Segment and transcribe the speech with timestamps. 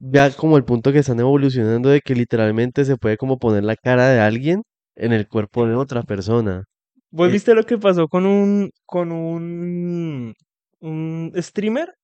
[0.00, 3.76] ya como el punto que están evolucionando de que literalmente se puede como poner la
[3.76, 4.62] cara de alguien
[4.96, 6.64] en el cuerpo de otra persona.
[7.10, 10.34] ¿Vos Eh, viste lo que pasó con un, con un,
[10.80, 11.94] un streamer?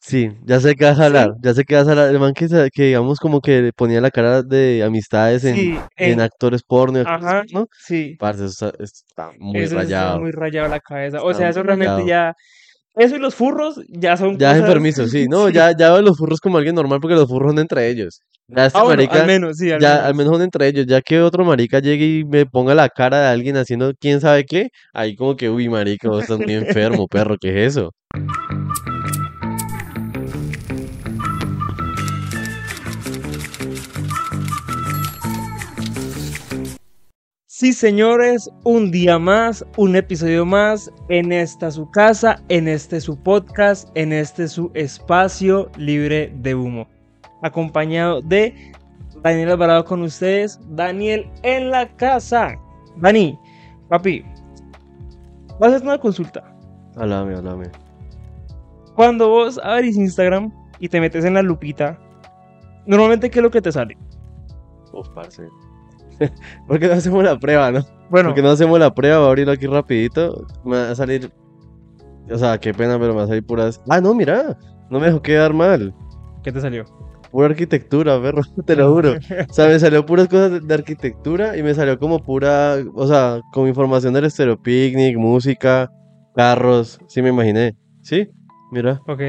[0.00, 2.08] Sí, ya sé que vas a hablar, Sí, ya sé que vas a hablar.
[2.10, 6.20] El man que, que digamos como que ponía la cara de amistades en, sí, en
[6.20, 7.66] en, actores porno ajá, porno.
[7.76, 8.18] sí.
[8.18, 10.20] Parce, eso está, está muy Eso es rayado.
[10.20, 11.22] muy rayado la cabeza.
[11.22, 12.34] O Está sea, eso realmente ya,
[12.96, 15.26] eso y los furros ya son Ya es cosas, enfermizo, sí.
[15.28, 18.20] No, ya, ya veo los furros como alguien normal porque los furros son entre ellos.
[18.48, 20.16] Ya este Ah, bueno, al marica, menos, sí, al ya al menos.
[20.16, 20.86] menos son entre ellos.
[20.86, 24.44] Ya que otro marica llegue y me ponga la cara de alguien haciendo quién sabe
[24.44, 26.54] qué, ahí como que, uy, marica, vos estás muy
[27.02, 27.92] enfermo, perro, ¿qué es eso?
[37.58, 43.20] Sí, señores, un día más, un episodio más en esta su casa, en este su
[43.20, 46.86] podcast, en este su espacio libre de humo.
[47.42, 48.54] Acompañado de
[49.24, 52.54] Daniel Alvarado con ustedes, Daniel en la casa.
[52.96, 53.36] Dani,
[53.88, 54.22] papi,
[55.58, 56.56] vas a hacer una consulta.
[56.94, 57.72] Háblame, háblame.
[58.94, 61.98] Cuando vos abrís Instagram y te metes en la lupita,
[62.86, 63.98] normalmente, ¿qué es lo que te sale?
[64.92, 65.48] Uf, parce.
[66.66, 67.84] ¿Por qué no hacemos la prueba, no?
[68.10, 69.18] Bueno, ¿Por qué no hacemos la prueba?
[69.18, 70.46] Voy a abrirlo aquí rapidito.
[70.64, 71.30] Me va a salir...
[72.30, 73.80] O sea, qué pena, pero me va a salir puras...
[73.88, 74.58] Ah, no, mira.
[74.90, 75.94] No me dejó quedar mal.
[76.42, 76.84] ¿qué te salió?
[77.30, 79.16] Pura arquitectura, perro, te lo juro.
[79.48, 83.40] O sea, me salió puras cosas de, arquitectura y me salió como pura, o sea,
[83.52, 85.90] como información del Stereo Picnic, música,
[86.34, 87.76] carros, sí me imaginé.
[88.02, 88.28] ¿Sí?
[88.72, 89.00] Mira.
[89.06, 89.20] Ok.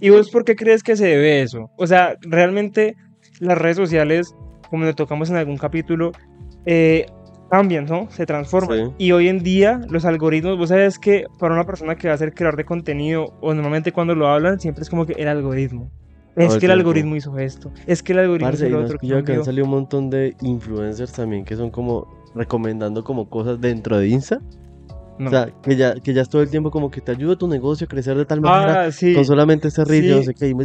[0.00, 1.70] ¿Y vos por qué crees que se debe eso?
[1.78, 2.94] O sea, realmente
[3.40, 4.34] las redes sociales,
[4.70, 6.12] como le tocamos en algún capítulo,
[6.66, 7.06] eh,
[7.50, 8.08] cambian, ¿no?
[8.10, 8.88] Se transforman.
[8.90, 8.94] Sí.
[8.98, 12.18] Y hoy en día los algoritmos, vos sabes que para una persona que va a
[12.18, 15.90] ser creador de contenido, o normalmente cuando lo hablan, siempre es como que el algoritmo.
[16.36, 17.72] Es el que el algoritmo hizo esto.
[17.86, 18.98] Es que el algoritmo Parce, hizo lo otro.
[18.98, 23.60] pillado que han salido un montón de influencers también que son como recomendando como cosas
[23.60, 24.40] dentro de Insta.
[25.18, 25.28] No.
[25.28, 27.48] O sea, que ya, que ya es todo el tiempo como que te ayuda tu
[27.48, 29.14] negocio a crecer de tal manera ah, sí.
[29.14, 30.64] con solamente este reel, yo no Sí, sé qué, me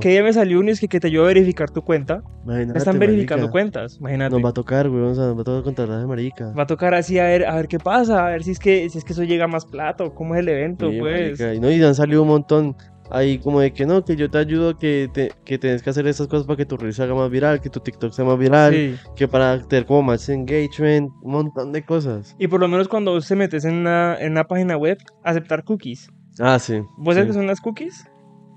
[0.00, 2.22] Que día, me salió uno y es que, que te ayuda a verificar tu cuenta.
[2.44, 3.52] Imagínate, Están verificando marica.
[3.52, 4.34] cuentas, imagínate.
[4.34, 6.52] Nos va a tocar, güey, o sea, nos va a tocar contratar de marica.
[6.58, 8.88] Va a tocar así a ver, a ver qué pasa, a ver si es que
[8.90, 11.38] si es que eso llega más plato, cómo es el evento, Sí, pues.
[11.40, 12.76] marica, Y, no, y han salido un montón
[13.14, 16.06] ahí como de que no, que yo te ayudo, que, te, que tienes que hacer
[16.06, 18.38] estas cosas para que tu reel se haga más viral, que tu TikTok sea más
[18.38, 18.96] viral, Sí.
[19.16, 22.34] que para tener como más engagement, un montón de cosas.
[22.38, 25.64] Y por lo menos cuando vos te metes en una, en una página web, aceptar
[25.64, 26.08] cookies.
[26.40, 26.80] Ah, sí.
[26.98, 27.20] ¿Vos sí.
[27.20, 28.08] sabes qué son las cookies?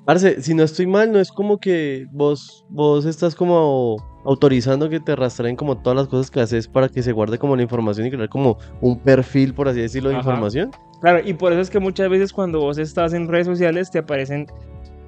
[0.05, 4.99] Parce, si no estoy mal, no es como que vos, vos estás como autorizando que
[4.99, 8.07] te rastreen como todas las cosas que haces para que se guarde como la información
[8.07, 10.29] y crear como un perfil, por así decirlo, de Ajá.
[10.29, 10.71] información.
[10.99, 13.99] Claro, y por eso es que muchas veces cuando vos estás en redes sociales te
[13.99, 14.45] aparecen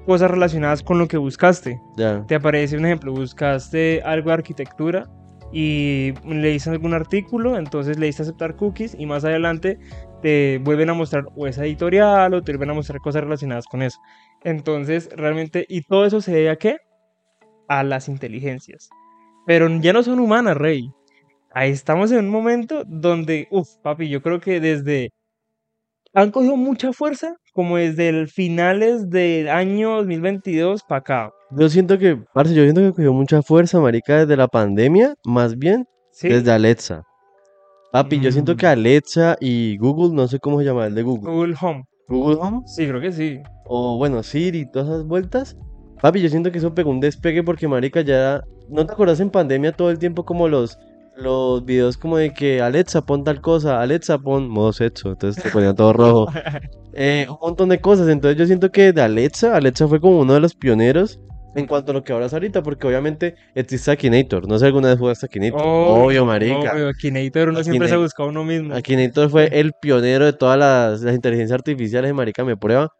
[0.06, 1.78] cosas relacionadas con lo que buscaste.
[1.96, 2.24] Ya.
[2.26, 5.06] Te aparece un ejemplo, buscaste algo de arquitectura
[5.52, 9.78] y leíste algún artículo, entonces le diste aceptar cookies y más adelante
[10.22, 13.82] te vuelven a mostrar o esa editorial o te vuelven a mostrar cosas relacionadas con
[13.82, 13.98] eso.
[14.44, 16.78] Entonces, realmente, y todo eso se debe a qué?
[17.68, 18.88] A las inteligencias.
[19.46, 20.90] Pero ya no son humanas, Rey.
[21.52, 25.10] Ahí estamos en un momento donde, uff, papi, yo creo que desde...
[26.12, 31.30] Han cogido mucha fuerza, como desde el finales del año 2022 para acá.
[31.52, 35.56] Yo siento que, parce, yo siento que cogió mucha fuerza, marica, desde la pandemia, más
[35.56, 36.28] bien ¿Sí?
[36.28, 37.04] desde Alexa.
[37.92, 38.56] Papi, yo siento Mm.
[38.56, 41.30] que Alexa y Google, no sé cómo se llama el de Google.
[41.32, 41.84] Google Home.
[42.08, 43.38] Google Home, Sí, creo que sí.
[43.66, 45.56] o bueno, Siri todas esas vueltas.
[46.00, 48.42] Papi, yo siento que eso pegó un despegue porque, marica, ya...
[48.68, 50.78] ¿No te acuerdas en pandemia todo el tiempo como los,
[51.16, 55.50] los videos como de que Alexa, pon tal cosa, Alexa, pon modo sexo, entonces te
[55.50, 56.32] ponía todo rojo.
[56.92, 60.34] Eh, un montón de cosas, entonces yo siento que de Alexa, Alexa fue como uno
[60.34, 61.20] de los pioneros
[61.54, 64.88] en cuanto a lo que hablas ahorita, porque obviamente existe Akinator, no sé si alguna
[64.88, 65.60] vez jugaste Akinator.
[65.64, 66.72] Oh, Obvio, marica.
[66.72, 67.98] Obvio, Akinator, uno siempre se Akinator.
[68.02, 68.74] busca a uno mismo.
[68.74, 72.92] Akinator fue el pionero de todas las, las inteligencias artificiales de marica me prueba.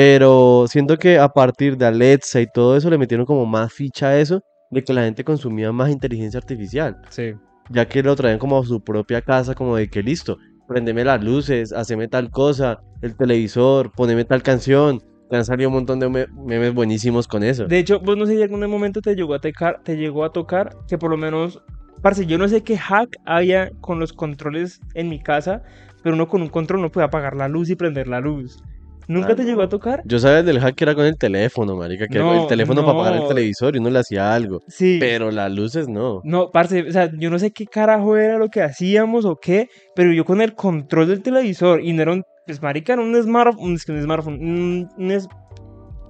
[0.00, 4.08] Pero siento que a partir de Alexa y todo eso le metieron como más ficha
[4.08, 7.32] a eso de que la gente consumía más inteligencia artificial, Sí.
[7.70, 10.36] ya que lo traían como a su propia casa, como de que listo,
[10.68, 15.00] prendeme las luces, haceme tal cosa, el televisor, poneme tal canción.
[15.30, 17.64] Te han salido un montón de me- memes buenísimos con eso.
[17.64, 20.24] De hecho, vos no sé si en algún momento te llegó a tocar, te llegó
[20.26, 21.62] a tocar que por lo menos,
[22.02, 25.62] parce, yo no sé qué hack había con los controles en mi casa,
[26.02, 28.62] pero uno con un control no puede apagar la luz y prender la luz.
[29.08, 30.02] ¿Nunca Ah, te llegó a tocar?
[30.04, 32.98] Yo sabía del hack que era con el teléfono, marica, que era el teléfono para
[32.98, 34.60] apagar el televisor y uno le hacía algo.
[34.68, 34.96] Sí.
[35.00, 36.20] Pero las luces no.
[36.24, 39.68] No, parce, o sea, yo no sé qué carajo era lo que hacíamos o qué,
[39.94, 43.14] pero yo con el control del televisor y no era un, pues marica, era un
[43.22, 45.12] smartphone, es que un smartphone, un, un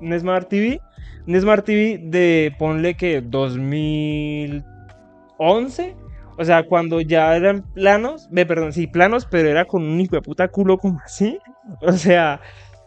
[0.00, 0.80] un Smart TV,
[1.26, 5.96] un Smart TV de, ponle que 2011.
[6.38, 10.16] O sea, cuando ya eran planos, ve, perdón, sí, planos, pero era con un hijo
[10.16, 11.38] de puta culo como así.
[11.80, 12.40] O sea,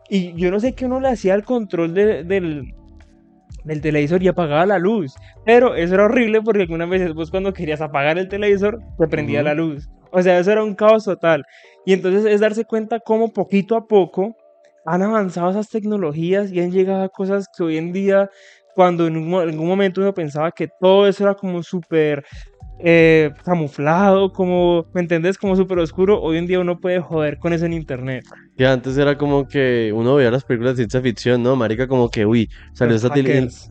[0.10, 2.74] y yo no sé qué uno le hacía al control de- del,
[3.64, 5.14] del televisor y apagaba la luz.
[5.46, 9.44] Pero eso era horrible porque algunas veces vos cuando querías apagar el televisor, te prendía
[9.44, 9.90] la luz.
[10.12, 11.44] O sea, eso era un caos total.
[11.86, 14.36] Y entonces es darse cuenta cómo poquito a poco
[14.86, 18.30] han avanzado esas tecnologías y han llegado a cosas que hoy en día,
[18.76, 22.24] cuando en un en algún momento uno pensaba que todo eso era como súper
[22.80, 25.38] eh, camuflado, como, ¿me entendés?
[25.38, 28.26] Como súper oscuro, hoy en día uno puede joder con eso en internet.
[28.58, 31.56] Que antes era como que uno veía las películas de ciencia ficción, ¿no?
[31.56, 33.10] Marica, como que, uy, salió esta,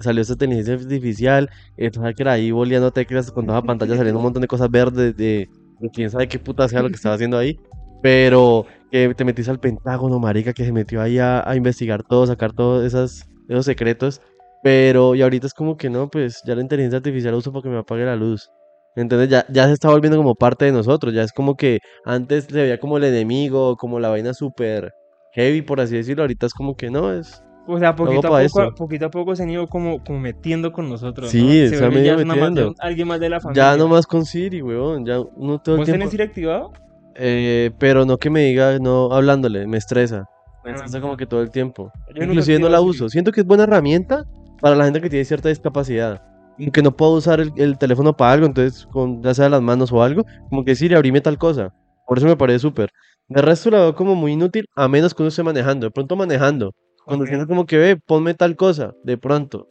[0.01, 4.25] salió esta inteligencia artificial, el hacker ahí boleando teclas con toda la pantalla saliendo un
[4.25, 5.49] montón de cosas verdes de,
[5.81, 7.59] de quién sabe qué puta sea lo que estaba haciendo ahí.
[8.03, 12.27] Pero que te metiste al Pentágono, marica, que se metió ahí a, a investigar todo,
[12.27, 14.21] sacar todos esas, esos secretos.
[14.63, 17.69] Pero, y ahorita es como que no, pues ya la inteligencia artificial uso para que
[17.69, 18.51] me apague la luz.
[18.97, 19.29] ¿Entendés?
[19.29, 21.15] Ya, ya se está volviendo como parte de nosotros.
[21.15, 24.93] Ya es como que antes se veía como el enemigo, como la vaina súper
[25.35, 26.23] heavy, por así decirlo.
[26.25, 27.43] Ahorita es como que no, es.
[27.71, 28.75] O sea, poquito a poco, eso.
[28.75, 31.31] poquito a poco se han ido como, como metiendo con nosotros.
[31.31, 31.69] Sí, ¿no?
[31.69, 32.69] se ve han más de metiendo.
[32.71, 33.73] un- alguien más de la familia.
[33.73, 35.05] Ya nomás con Siri, weón.
[35.05, 35.99] Ya uno todo el ¿Vos tiempo.
[36.01, 36.73] tenés Siri activado?
[37.15, 40.25] Eh, pero no que me diga, no hablándole, me estresa.
[40.65, 40.75] Me Ah.
[40.77, 41.93] estresa como que todo el tiempo.
[42.15, 42.91] Yo Inclusive no la Siri.
[42.91, 43.09] uso.
[43.11, 44.25] Siento que es buena herramienta
[44.63, 46.23] para la gente que tiene cierta discapacidad.
[46.73, 49.93] Que no puedo usar el, el teléfono para algo, entonces con ya sea las manos
[49.93, 51.73] o algo, como que Siri, abrime tal cosa.
[52.07, 52.91] Por eso me parece súper.
[53.29, 55.87] De resto la veo como muy inútil, a menos que uno esté manejando.
[55.87, 56.73] De pronto manejando.
[57.05, 57.29] Cuando Ok.
[57.29, 59.69] siento como que ve, ponme tal cosa, de pronto.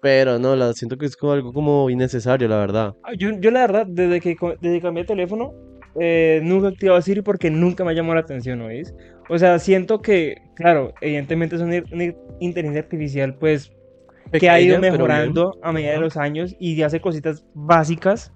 [0.00, 2.94] Pero no, la siento que es como algo como innecesario, la verdad.
[3.02, 5.50] Ah, Yo, yo la verdad, desde que, desde que cambié de teléfono,
[6.00, 8.94] eh, nunca he activado Siri porque nunca me ha llamado la atención, ¿oís?
[9.28, 13.72] O sea, siento que, claro, evidentemente es una, una inteligencia artificial, pues,
[14.32, 18.32] que ha ido mejorando a medida de los años y hace cositas básicas,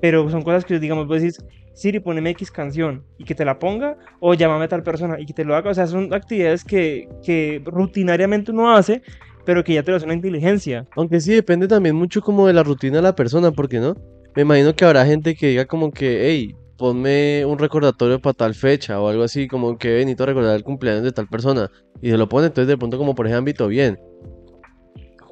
[0.00, 1.38] pero son cosas que, digamos, vos decís,
[1.74, 5.26] Siri, poneme X canción y que te la ponga, o llámame a tal persona y
[5.26, 5.70] que te lo haga.
[5.70, 9.00] O sea, son actividades que, que rutinariamente uno hace,
[9.44, 10.84] pero que ya te lo hace una inteligencia.
[10.96, 13.94] Aunque sí depende también mucho como de la rutina de la persona, porque no?
[14.34, 18.54] Me imagino que habrá gente que diga como que, hey, ponme un recordatorio para tal
[18.54, 21.70] fecha o algo así, como que "Ve, necesito recordar el cumpleaños de tal persona.
[22.02, 23.98] Y se lo pone, entonces de pronto como por ese ámbito, bien.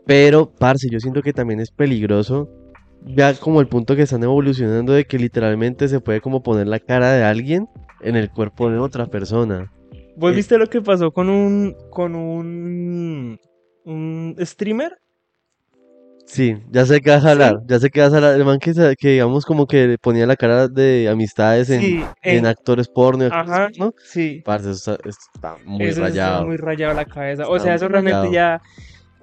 [0.06, 2.48] Pero, parce, yo siento que también es peligroso,
[3.04, 6.78] ya como el punto que están evolucionando de que literalmente se puede como poner la
[6.80, 7.68] cara de alguien
[8.02, 9.72] en el cuerpo de otra persona.
[10.16, 10.36] ¿Vos Eh.
[10.36, 13.38] viste lo que pasó con un con un
[13.84, 14.96] un streamer?
[16.24, 18.34] Sí, ya sé que vas a hablar, ya sé que vas a hablar.
[18.34, 22.38] El man que, que digamos como que ponía la cara de amistades en, Sí, en
[22.38, 23.92] en- actores porno, Ajá, ¿no?
[24.04, 24.42] sí.
[24.44, 26.46] Parce, eso está, eso está muy Eso está rayado.
[26.46, 27.48] muy rayado la cabeza.
[27.48, 28.60] O Está sea, eso realmente ya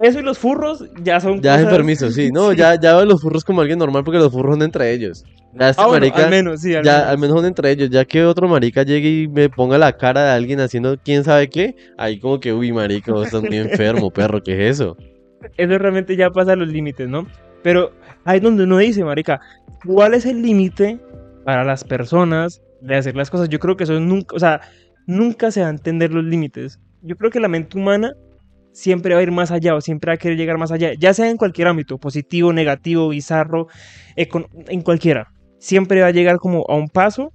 [0.00, 2.56] eso y los furros ya son Ya es cosas- enfermizo, sí, no, Sí.
[2.58, 5.24] ya, ya veo los furros como alguien normal porque los furros son entre ellos.
[5.56, 7.08] Ya este Ah, bueno, marica, al menos, sí, al ya menos.
[7.08, 10.24] al menos son entre ellos, ya que otro marica llegue y me ponga la cara
[10.24, 14.10] de alguien haciendo quién sabe qué, ahí como que, uy, marica, vos estás muy enfermo,
[14.10, 14.96] perro, ¿qué es eso?
[15.56, 17.26] Eso realmente ya pasa los límites, ¿no?
[17.62, 17.92] Pero
[18.24, 19.40] ahí es donde uno dice, marica,
[19.86, 20.98] ¿cuál es el límite
[21.44, 23.48] para las personas de hacer las cosas?
[23.48, 24.60] Yo creo que eso nunca, o sea,
[25.06, 26.80] nunca se va a entender los límites.
[27.02, 28.14] Yo creo que la mente humana
[28.74, 31.14] siempre va a ir más allá o siempre va a querer llegar más allá, ya
[31.14, 33.68] sea en cualquier ámbito, positivo, negativo, bizarro,
[34.16, 35.28] en cualquiera.
[35.58, 37.32] Siempre va a llegar como a un paso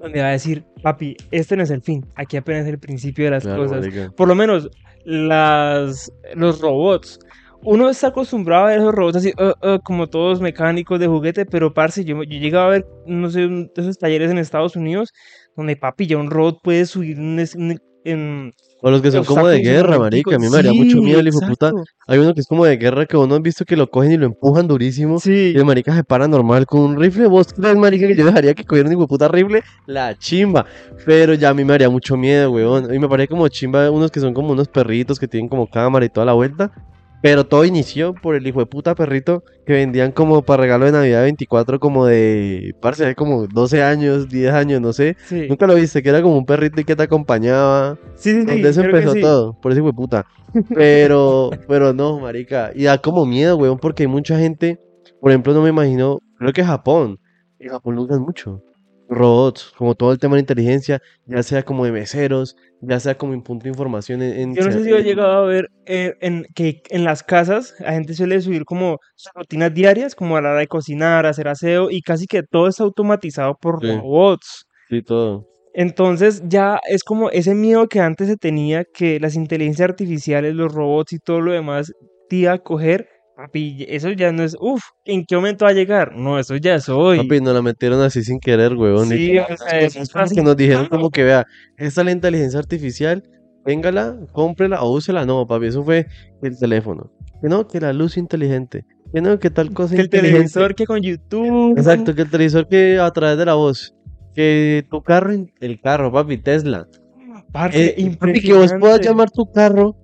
[0.00, 3.24] donde va a decir, papi, este no es el fin, aquí apenas es el principio
[3.24, 4.10] de las Claro, cosas marica.
[4.16, 4.68] por lo menos
[5.04, 7.18] las, los robots.
[7.64, 11.46] Uno está acostumbrado a ver esos robots así, uh, uh, como todos mecánicos de juguete,
[11.46, 15.12] pero parce, yo, yo llegaba a ver, no sé, un- esos talleres en Estados Unidos,
[15.56, 18.52] donde papi, ya un robot puede subir un, un- en
[18.84, 21.28] O los que son como de guerra, marica, a mí me daría mucho miedo el
[21.28, 21.72] hijo de puta.
[22.08, 24.16] Hay uno que es como de guerra que uno ha visto que lo cogen y
[24.16, 25.20] lo empujan durísimo.
[25.20, 27.28] Sí, Y el marica se para normal con un rifle.
[27.28, 29.62] ¿Vos crees, marica, que yo dejaría que cogiera un hijo de puta rifle?
[29.86, 30.66] La chimba.
[31.06, 32.92] Pero ya a mí me haría mucho miedo, weón.
[32.92, 36.04] Y me parece como chimba unos que son como unos perritos que tienen como cámara
[36.04, 36.72] y toda la vuelta.
[37.22, 40.92] Pero todo inició por el hijo de puta perrito que vendían como para regalo de
[40.92, 45.16] Navidad 24 como de, parce, como 12 años, 10 años, no sé.
[45.26, 47.96] sí, Nunca lo viste, que era como un perrito y que te acompañaba.
[48.16, 49.20] sí, sí, sí, Donde eso creo que empezó sí.
[49.20, 50.26] todo, por ese hijo de puta.
[50.74, 52.72] Pero, pero no, marica.
[52.74, 54.80] Y da como miedo, weón, porque hay mucha gente,
[55.20, 57.18] por ejemplo, no me imagino, creo que Japón.
[57.60, 58.60] En Japón lo usan mucho.
[59.14, 63.34] Robots, como todo el tema de inteligencia, ya sea como de meseros, ya sea como
[63.34, 64.54] en punto de información en...
[64.54, 67.92] Yo no sé si he llegado a ver eh, en, que en las casas la
[67.92, 71.90] gente suele subir como sus rutinas diarias, como a la hora de cocinar, hacer aseo,
[71.90, 73.86] y casi que todo está automatizado por Sí.
[73.86, 74.66] robots.
[74.88, 75.46] Sí, todo.
[75.74, 80.72] Entonces ya es como ese miedo que antes se tenía que las inteligencias artificiales, los
[80.72, 81.92] robots y todo lo demás
[82.32, 83.08] permitía coger,
[83.46, 86.14] papi, eso ya no es, uff, ¿en qué momento va a llegar?
[86.16, 87.18] No, eso ya es hoy.
[87.18, 90.34] Papi, nos la metieron así sin querer, y Sí, o sea, es así.
[90.34, 91.44] que nos dijeron como que vea,
[91.76, 93.22] esta es la inteligencia artificial,
[93.64, 95.26] téngala, cómprela o úsela.
[95.26, 96.06] No, papi, eso fue
[96.42, 97.10] el teléfono.
[97.40, 98.84] Que no, que la luz inteligente.
[99.12, 101.76] Que no, que tal cosa Que el televisor, que con YouTube.
[101.76, 103.94] Exacto, que el televisor que a través de la voz.
[104.34, 106.86] Que tu carro, el carro, papi, Tesla.
[107.52, 109.94] Parce, Eh, papi, que vos puedas llamar tu carro,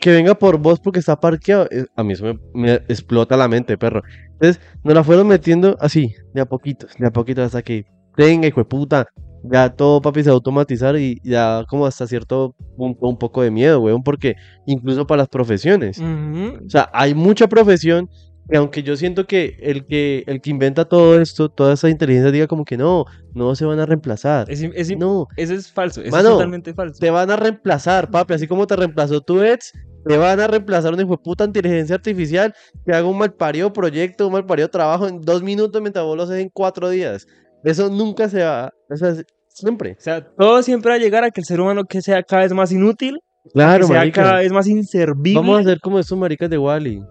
[0.00, 1.66] que venga por vos porque está parqueado.
[1.70, 4.02] eh, A mí eso me, me explota la mente, perro.
[4.32, 7.84] Entonces, nos la fueron metiendo así, de a poquitos, de a poquitos, hasta que
[8.16, 9.06] tenga, hijo de puta.
[9.48, 13.42] Ya todo, papi, se va a automatizar y ya como hasta cierto punto un poco
[13.42, 14.34] de miedo, weón, porque
[14.66, 15.98] incluso para las profesiones.
[15.98, 16.64] Ujú.
[16.66, 18.08] O sea, hay mucha profesión
[18.50, 22.30] que aunque yo siento que el que el que inventa todo esto, toda esa inteligencia
[22.32, 24.50] diga como que no, no se van a reemplazar.
[24.50, 26.98] Es es No, Eso es falso, eso Mano, es totalmente falso.
[26.98, 29.72] te van a reemplazar, papi, así como te reemplazó tu ex,
[30.06, 34.26] te van a reemplazar una hijo de puta inteligencia artificial que haga un malparido proyecto,
[34.26, 37.26] un malparido trabajo en dos minutos mientras vos lo haces en cuatro días.
[37.64, 39.14] Eso nunca se va, o sea,
[39.48, 39.96] siempre.
[39.98, 42.42] O sea, todo siempre va a llegar a que el ser humano que sea cada
[42.42, 44.22] vez más inútil, que Claro, sea marica.
[44.22, 45.34] cada vez más inservible.
[45.40, 47.02] Vamos a hacer como esos maricas de Wally.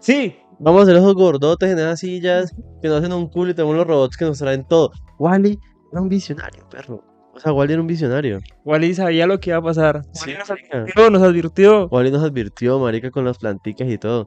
[0.00, 3.54] Sí, Vamos a hacer esos gordotes en esas sillas que nos hacen un culo y
[3.54, 4.90] tenemos los robots que nos traen todo.
[5.18, 5.58] Wally
[5.92, 7.04] era un visionario, perro.
[7.36, 8.40] O sea, Wally era un visionario.
[8.64, 10.02] Wally sabía lo que iba a pasar.
[10.12, 11.88] Sí, Wally nos advirtió, nos advirtió.
[11.88, 14.26] Wally nos advirtió, marica, con las planticas y todo.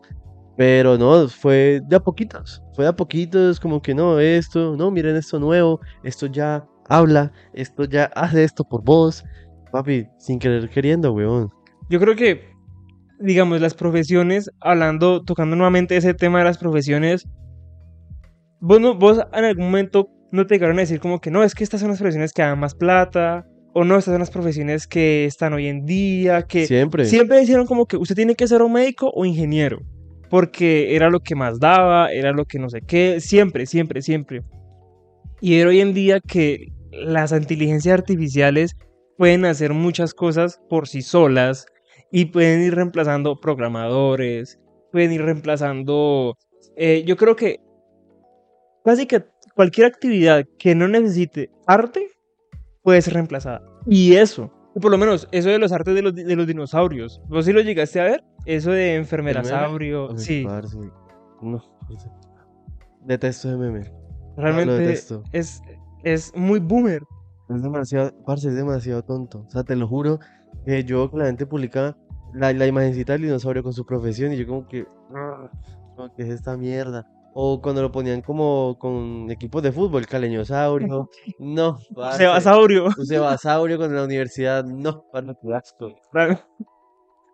[0.55, 2.61] Pero no, fue de a poquitos.
[2.75, 7.31] Fue de a poquitos, como que no, esto, no, miren esto nuevo, esto ya habla,
[7.53, 9.23] esto ya hace esto por vos.
[9.71, 11.49] Papi, sin querer queriendo, weón.
[11.89, 12.51] Yo creo que,
[13.19, 17.27] digamos, las profesiones, hablando, tocando nuevamente ese tema de las profesiones,
[18.59, 21.55] vos, no, vos en algún momento no te llegaron a decir como que no, es
[21.55, 24.87] que estas son las profesiones que dan más plata, o no, estas son las profesiones
[24.87, 27.05] que están hoy en día, que Siempre.
[27.05, 29.79] siempre decían como que usted tiene que ser o médico o ingeniero,
[30.29, 34.41] porque era lo que más daba, era lo que no sé qué, siempre, siempre, siempre.
[35.41, 38.75] Y ver hoy en día que las inteligencias artificiales
[39.17, 41.65] pueden hacer muchas cosas por sí solas
[42.11, 44.59] y pueden ir reemplazando programadores,
[44.91, 46.37] pueden ir reemplazando,
[46.75, 47.59] eh, yo creo que
[48.83, 49.23] casi que
[49.59, 52.11] cualquier actividad que no necesite arte
[52.81, 53.61] puede ser reemplazada.
[53.85, 54.49] Y eso,
[54.81, 57.59] por lo menos eso de los artes de los, de los dinosaurios, ¿vos sí lo
[57.59, 58.23] llegaste a ver?
[58.45, 60.47] Eso de enfermerasaurio, sí,
[61.41, 61.61] No.
[63.01, 63.91] Detesto ese meme.
[64.37, 64.93] Realmente
[65.33, 65.61] es,
[66.05, 67.03] es muy boomer.
[67.49, 69.39] Es demasiado, parce, es demasiado tonto.
[69.45, 70.19] O sea, te lo juro
[70.65, 71.97] que yo la gente publicaba
[72.33, 75.51] la, la imagencita del dinosaurio con su profesión y yo como que, "Ah,
[75.97, 77.05] como que es esta mierda.
[77.33, 81.09] O cuando lo ponían como con equipos de fútbol, caleñosaurio.
[81.39, 81.77] No.
[82.17, 82.85] Sebasaurio.
[82.97, 84.63] Un cebasaurio con la universidad.
[84.65, 85.93] No, qué asco.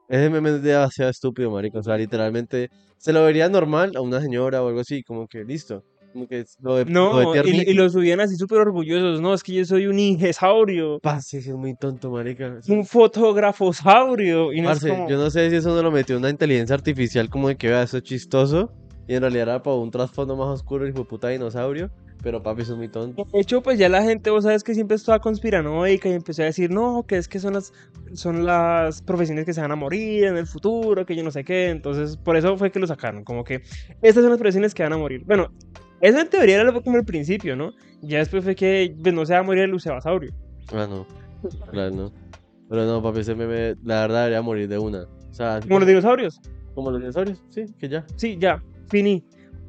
[0.07, 1.79] Ese meme es demasiado estúpido, marico.
[1.79, 5.43] O sea, literalmente se lo vería normal a una señora o algo así, como que
[5.43, 5.83] listo.
[6.13, 9.19] Como que lo de, lo de No, y, y lo subían así súper orgullosos.
[9.19, 12.59] No, es que yo soy un ingesaurio, Parce, es muy tonto, marica.
[12.69, 14.53] un fotógrafosaurio.
[14.53, 15.09] Y no Parce, como...
[15.09, 17.83] yo no sé si eso no lo metió una inteligencia artificial como de que vea
[17.83, 18.71] eso es chistoso
[19.07, 21.89] y en realidad era para un trasfondo más oscuro y fue puta dinosaurio,
[22.23, 23.27] pero papi eso es muy tonto.
[23.31, 26.45] De hecho, pues ya la gente, vos sabes que siempre estaba conspiranoica y empezó a
[26.45, 27.71] decir, no, que es que son las,
[28.13, 31.43] son las profesiones que se van a morir en el futuro, que yo no sé
[31.43, 31.69] qué.
[31.69, 33.23] Entonces, por eso fue que lo sacaron.
[33.23, 33.61] Como que
[34.01, 35.23] estas son las profesiones que van a morir.
[35.25, 35.51] Bueno,
[36.01, 37.71] eso en teoría era lo- como el principio, ¿no?
[38.01, 40.31] Ya después fue que pues, no se va a morir el lucebasaurio.
[40.73, 41.05] Ah, no,
[41.71, 42.11] claro, no.
[42.67, 45.03] Pero no, papi, ese meme, la verdad debería morir de una.
[45.03, 46.41] O sea, Como los dinosaurios.
[46.73, 48.03] como los dinosaurios, sí, que ya.
[48.15, 49.23] Sí, ya, finí.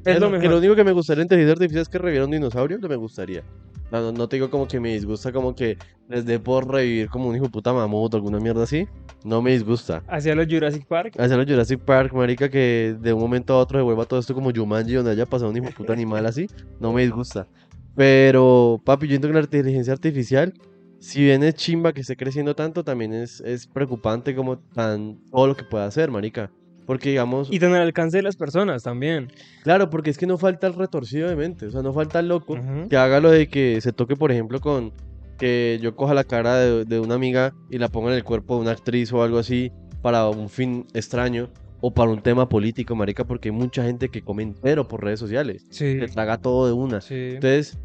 [0.05, 0.51] Es lo Que mejor.
[0.51, 2.95] lo único que me gustaría en inteligencia artificial es que reviviera un dinosaurio, no me
[2.95, 3.43] gustaría.
[3.91, 5.77] No, no, no te digo como que me disgusta como que
[6.09, 8.87] les dé por revivir como un hijo puta mamut o alguna mierda así.
[9.23, 10.03] No me disgusta.
[10.07, 11.15] Hacia los Jurassic Park.
[11.19, 14.33] Hacia los Jurassic Park, marica, que de un momento a otro se vuelva todo esto
[14.33, 16.47] como Jumanji, donde haya pasado un hijo puta animal así,
[16.79, 17.47] no me disgusta.
[17.95, 20.53] Pero, papi, yo entiendo que la inteligencia artificial,
[20.99, 25.47] si bien es chimba que esté creciendo tanto, también es, es preocupante como tan todo
[25.47, 26.51] lo que pueda hacer, marica.
[26.87, 29.27] Porque, digamos, Y tener alcance de las personas también.
[29.61, 32.29] claro, porque es que no falta el retorcido de mente, o sea, no falta el
[32.29, 32.57] loco
[32.89, 34.91] que haga lo de que se toque, por ejemplo, con
[35.37, 38.55] que yo coja la cara de, de una amiga y la ponga en el cuerpo
[38.55, 41.49] de una actriz o algo así para un fin extraño
[41.81, 45.19] o para un tema político, marica, porque hay mucha gente que come entero por redes
[45.19, 45.99] sociales, Sí.
[45.99, 47.01] que traga todo de una.
[47.01, 47.13] Sí.
[47.35, 47.77] Entonces,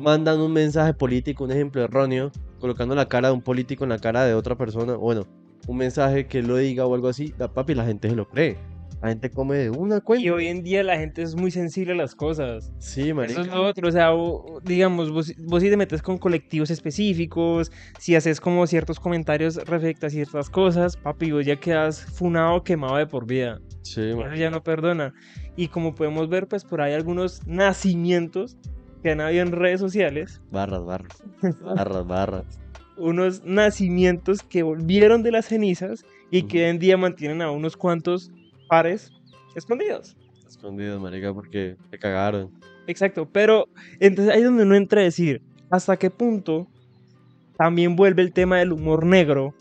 [0.00, 3.98] mandan un mensaje político, un ejemplo erróneo, colocando la cara de un político en la
[3.98, 5.26] cara de otra persona, bueno,
[5.66, 8.28] un mensaje que él lo diga o algo así, la papi, la gente se lo
[8.28, 8.56] cree.
[9.02, 10.22] La gente come de una cuenta.
[10.26, 12.70] Y hoy en día la gente es muy sensible a las cosas.
[12.80, 13.32] Sí, marica.
[13.32, 14.10] Eso es lo otro, o sea,
[14.62, 20.06] digamos, vos, vos si te metes con colectivos específicos, si haces como ciertos comentarios respecto
[20.06, 23.58] a ciertas cosas, papi, vos ya quedas funado, quemado de por vida.
[23.80, 24.36] Sí, Eso marica.
[24.36, 25.14] ya no perdona.
[25.56, 28.58] Y como podemos ver, pues por ahí algunos nacimientos
[29.02, 31.22] que han habido en redes sociales, Barras, barras.
[31.64, 32.59] Barras, barras.
[33.00, 37.76] Unos nacimientos que volvieron de las cenizas y que hoy en día mantienen a unos
[37.76, 38.30] cuantos
[38.68, 39.12] pares
[39.54, 40.16] escondidos.
[40.46, 42.52] Escondidos, marica, porque te cagaron.
[42.86, 43.66] Exacto, pero
[43.98, 46.68] entonces ahí es donde uno entra a decir hasta qué punto
[47.56, 49.54] también vuelve el tema del humor negro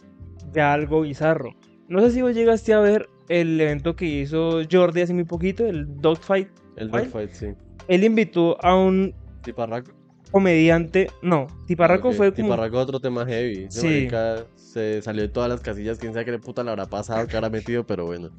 [0.54, 1.56] ya algo bizarro.
[1.88, 5.66] No sé si vos llegaste a ver el evento que hizo Jordi hace muy poquito,
[5.66, 6.50] el Dogfight.
[6.76, 7.48] El dogfight, sí.
[7.88, 9.92] Él invitó a un Tiparraco.
[10.32, 12.48] Comediante, no, Tiparraco Ok, fue como...
[12.50, 13.68] Tiparraco otro tema heavy.
[13.70, 13.86] Sí.
[13.88, 15.98] marica se salió de todas las casillas.
[15.98, 18.30] Quién sabe qué le puta le habrá pasado, que habrá metido, pero bueno.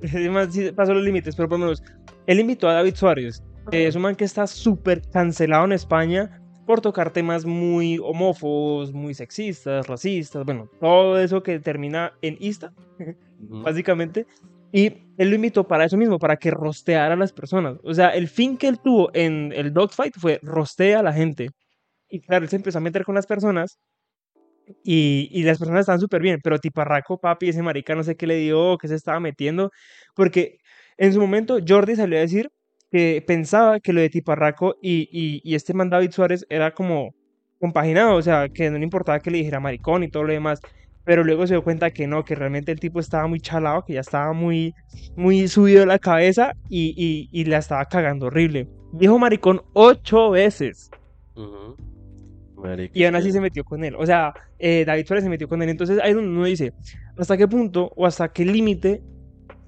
[0.12, 1.82] Además, sí pasó los límites, pero por lo menos
[2.26, 3.42] él invitó a David Suárez.
[3.70, 8.92] que es un man que está súper cancelado en España por tocar temas muy homófobos,
[8.92, 13.62] muy sexistas, racistas, bueno, todo eso que termina en ista, Ujú.
[13.62, 14.26] básicamente.
[14.72, 14.86] Y
[15.18, 17.76] él lo invitó para eso mismo, para que rosteara a las personas.
[17.84, 21.50] O sea, el fin que él tuvo en el dogfight fue rostea a la gente.
[22.08, 23.78] Y claro, él se empezó a meter con las personas
[24.84, 28.26] y, y las personas estaban súper bien, pero tiparraco, papi, ese marica no sé qué
[28.26, 29.70] le dio, qué se estaba metiendo,
[30.14, 30.58] porque
[30.96, 32.50] en su momento Jordi salió a decir
[32.90, 37.14] que pensaba que lo de tiparraco y, y, y este man David Suárez era como
[37.58, 40.60] compaginado, o sea, que no le importaba que le dijera maricón y todo lo demás,
[41.04, 43.94] pero luego se dio cuenta que no, que realmente el tipo estaba muy chalado, que
[43.94, 44.74] ya estaba muy,
[45.16, 48.68] muy subido de la cabeza y, y, y la estaba cagando horrible.
[48.92, 50.90] Dijo maricón ocho veces.
[52.92, 53.32] Y aún así sí.
[53.32, 53.94] se metió con él.
[53.96, 55.68] O sea, eh, David Suárez se metió con él.
[55.68, 56.72] Entonces ahí es donde uno dice,
[57.16, 59.02] ¿hasta qué punto o hasta qué límite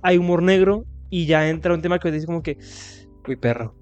[0.02, 0.84] hay humor negro?
[1.10, 2.58] Y ya entra un tema que dice como que,
[3.26, 3.74] uy, perro,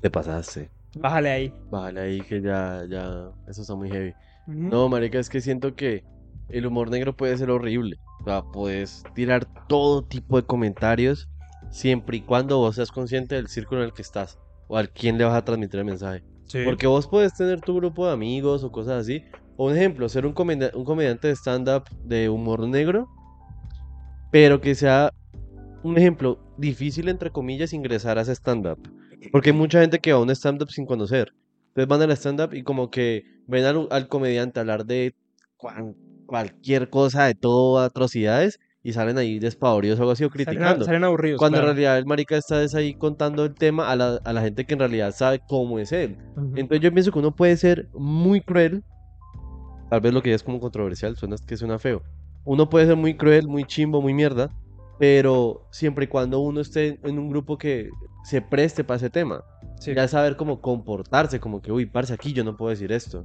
[0.00, 0.70] Te pasaste.
[0.94, 1.54] bájale ahí.
[1.70, 4.14] Vale, ahí que ya, ya, eso está muy heavy.
[4.46, 6.04] No, marica, es que siento que
[6.48, 7.96] el humor negro puede ser horrible.
[8.20, 11.28] O sea, puedes tirar todo tipo de comentarios
[11.70, 14.38] siempre y cuando vos seas consciente del círculo en el que estás
[14.68, 16.22] o al quién le vas a transmitir el mensaje.
[16.46, 16.60] Sí.
[16.64, 19.24] Porque vos puedes tener tu grupo de amigos o cosas así.
[19.56, 23.08] O un ejemplo, ser un, comedia- un comediante de stand-up de humor negro,
[24.30, 25.12] pero que sea
[25.82, 28.78] un ejemplo difícil, entre comillas, ingresar a ese stand-up.
[29.32, 31.32] Porque hay mucha gente que va a un stand-up sin conocer.
[31.68, 35.14] Entonces van al stand-up y como que ven al, al comediante hablar de
[36.26, 40.84] cualquier cosa, de todo, atrocidades, y salen ahí despavoridos o algo así o Salen, criticando.
[40.84, 41.38] salen aburridos.
[41.38, 41.70] Cuando claro.
[41.70, 44.64] en realidad el marica está es ahí contando el tema a la, a la gente
[44.64, 46.16] que en realidad sabe cómo es él.
[46.36, 46.52] Ujú.
[46.54, 48.84] Entonces yo pienso que uno puede ser muy cruel.
[49.90, 52.02] Tal vez lo que ya es como controversial, suena que suena feo.
[52.44, 54.50] Uno puede ser muy cruel, muy chimbo, muy mierda.
[55.00, 57.90] Pero siempre y cuando uno esté en un grupo que
[58.24, 59.42] se preste para ese tema.
[59.80, 59.94] Sí.
[59.94, 63.24] Ya saber cómo comportarse, como que, uy, parce, aquí yo no puedo decir esto.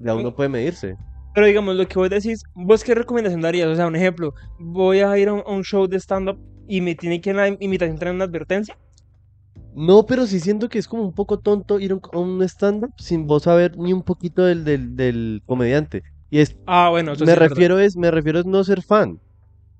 [0.00, 0.96] Ya uno puede medirse.
[1.34, 3.68] Pero digamos, lo que vos decís, ¿vos qué recomendación darías?
[3.68, 6.80] O sea, un ejemplo, voy a ir a un, a un show de stand-up y
[6.80, 8.76] me tiene que en la invitación traer una advertencia.
[9.74, 13.26] No, pero sí siento que es como un poco tonto ir a un- stand-up sin
[13.26, 16.02] vos saber ni un poquito del, del, del comediante.
[16.30, 19.20] Y es Ah, bueno, eso me refiero es, me refiero es no ser fan.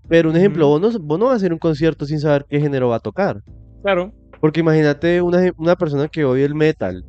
[0.09, 2.61] Pero un ejemplo, vos, no, vos no vas a hacer un concierto sin saber qué
[2.61, 3.43] género va a tocar.
[3.83, 4.13] Claro.
[4.41, 7.05] Porque imagínate una, una persona que oye el metal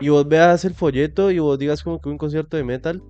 [0.00, 3.02] y vos veas el folleto y vos digas como que un concierto de metal,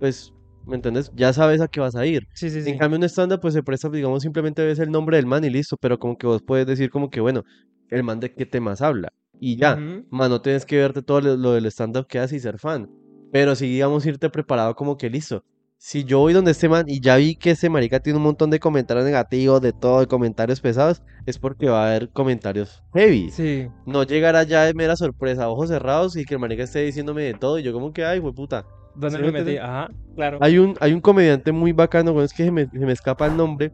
[0.00, 0.32] pues,
[0.66, 1.12] ¿me entiendes?
[1.14, 2.26] Ya sabes a qué vas a ir.
[2.34, 2.70] Sí, sí, sí.
[2.70, 5.50] En cambio, un stand-up, pues se presta, digamos, simplemente ves el nombre del man y
[5.50, 7.42] listo, pero como que vos puedes decir como que, bueno,
[7.90, 9.12] el man de qué temas habla.
[9.38, 10.06] Y ya, Ujú.
[10.10, 12.90] man, no tienes que verte todo lo, lo del stand-up que hace y ser fan.
[13.32, 15.44] Pero sí, digamos, irte preparado como que listo.
[15.82, 18.50] Si yo voy donde este man y ya vi que ese marica tiene un montón
[18.50, 23.30] de comentarios negativos, de todo, de comentarios pesados, es porque va a haber comentarios heavy.
[23.30, 23.66] Sí.
[23.86, 27.32] No llegar allá de mera sorpresa, ojos cerrados y que el marica esté diciéndome de
[27.32, 28.66] todo y yo como que, ay, puta.
[29.00, 29.56] ¿Dónde ¿Sí me me metí?
[29.56, 30.38] Ajá, claro.
[30.40, 33.26] Hay un, hay un comediante muy bacano, bueno, es que se me, se me escapa
[33.26, 33.72] el nombre.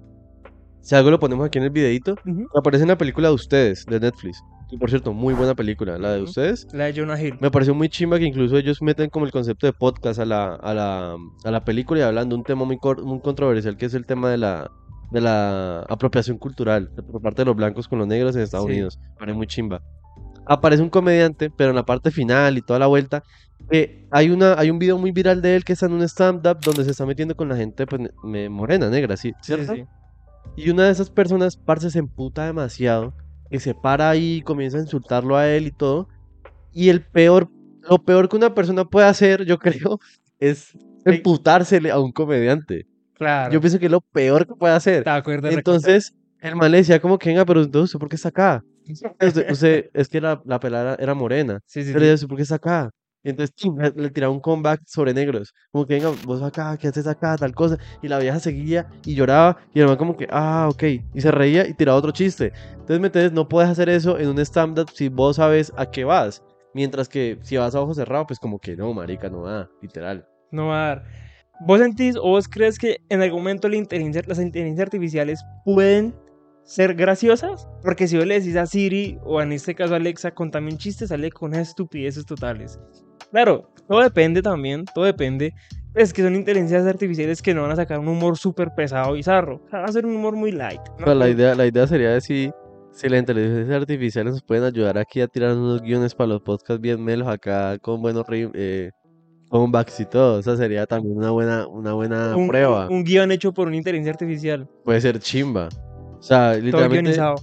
[0.80, 2.14] Si algo lo ponemos aquí en el videito.
[2.24, 2.46] Ujú.
[2.56, 4.40] Aparece en la película de ustedes, de Netflix.
[4.70, 6.66] Y por cierto, muy buena película, la de ustedes.
[6.72, 7.36] La de Jonah Hill.
[7.40, 10.54] Me pareció muy chimba que incluso ellos meten como el concepto de podcast a la,
[10.54, 13.94] a la, a la película y hablan de un tema muy, muy controversial que es
[13.94, 14.70] el tema de la,
[15.12, 18.72] de la apropiación cultural por parte de los blancos con los negros en Estados Sí.
[18.72, 18.98] Unidos.
[19.00, 19.82] Me parece muy chimba.
[20.48, 23.22] Aparece un comediante, pero en la parte final y toda la vuelta,
[23.70, 26.58] que hay, una, hay un video muy viral de él que está en un stand-up
[26.64, 29.32] donde se está metiendo con la gente pues, ne- morena, negra, ¿sí?
[29.42, 29.74] Sí, ¿cierto?
[29.74, 29.84] sí.
[30.56, 33.12] Y una de esas personas, parce, se emputa demasiado,
[33.50, 36.08] que se para ahí y comienza a insultarlo a él y todo.
[36.72, 37.48] Y el peor,
[37.88, 39.98] lo peor que una persona puede hacer, yo creo,
[40.38, 40.72] es
[41.04, 42.86] emputársele a un comediante.
[43.14, 43.52] Claro.
[43.52, 45.04] Yo pienso que es lo peor que puede hacer.
[45.04, 48.16] Te acuerdas Entonces, el man le decía como que venga, pero entonces ¿usted por qué
[48.16, 48.64] está acá?
[49.20, 51.60] Usted, usted- es que la, la pelada era morena.
[51.66, 52.06] Sí, sí, Pero sí.
[52.06, 52.90] ella, ¿usted por qué está acá?
[53.30, 53.76] Entonces ¡tim!
[53.78, 55.52] le, le tiraba un comeback sobre negros.
[55.72, 57.36] Como que venga, vos acá, ¿qué haces acá?
[57.36, 57.76] Tal cosa.
[58.02, 59.56] Y la vieja seguía y lloraba.
[59.74, 60.82] Y el man como que, ah, ok.
[61.14, 62.52] Y se reía y tiraba otro chiste.
[62.72, 63.30] Entonces, ¿me?
[63.30, 66.42] No puedes hacer eso en un stand-up si vos sabes a qué vas.
[66.72, 70.26] Mientras que si vas a ojo cerrado, pues como que no, marica, no va, literal.
[70.52, 71.04] No va a dar.
[71.60, 76.14] ¿Vos sentís o vos crees que en algún momento la inteligencia, las inteligencias artificiales pueden
[76.64, 77.66] ser graciosas?
[77.82, 80.76] Porque si vos le decís a Siri o en este caso a Alexa, contame un
[80.76, 82.78] chiste, sale con unas estupideces totales.
[83.36, 85.52] Claro, todo depende también, todo depende.
[85.94, 89.56] Es que son inteligencias artificiales que no van a sacar un humor súper pesado bizarro.
[89.66, 90.80] O sea, van a ser un humor muy light.
[90.98, 91.04] ¿no?
[91.04, 92.50] Pero la idea, la idea sería de si,
[92.92, 96.80] si la inteligencia artificial nos pueden ayudar aquí a tirar unos guiones para los podcasts
[96.80, 98.90] bien melos acá con buenos rim- eh,
[99.50, 100.38] comebacks y todo.
[100.38, 102.88] Esa sería también una buena, una buena un, prueba.
[102.88, 104.66] un guion hecho por una inteligencia artificial.
[104.82, 105.68] Puede ser chimba.
[106.18, 107.02] O sea, Todo literalmente.
[107.02, 107.34] guionizado.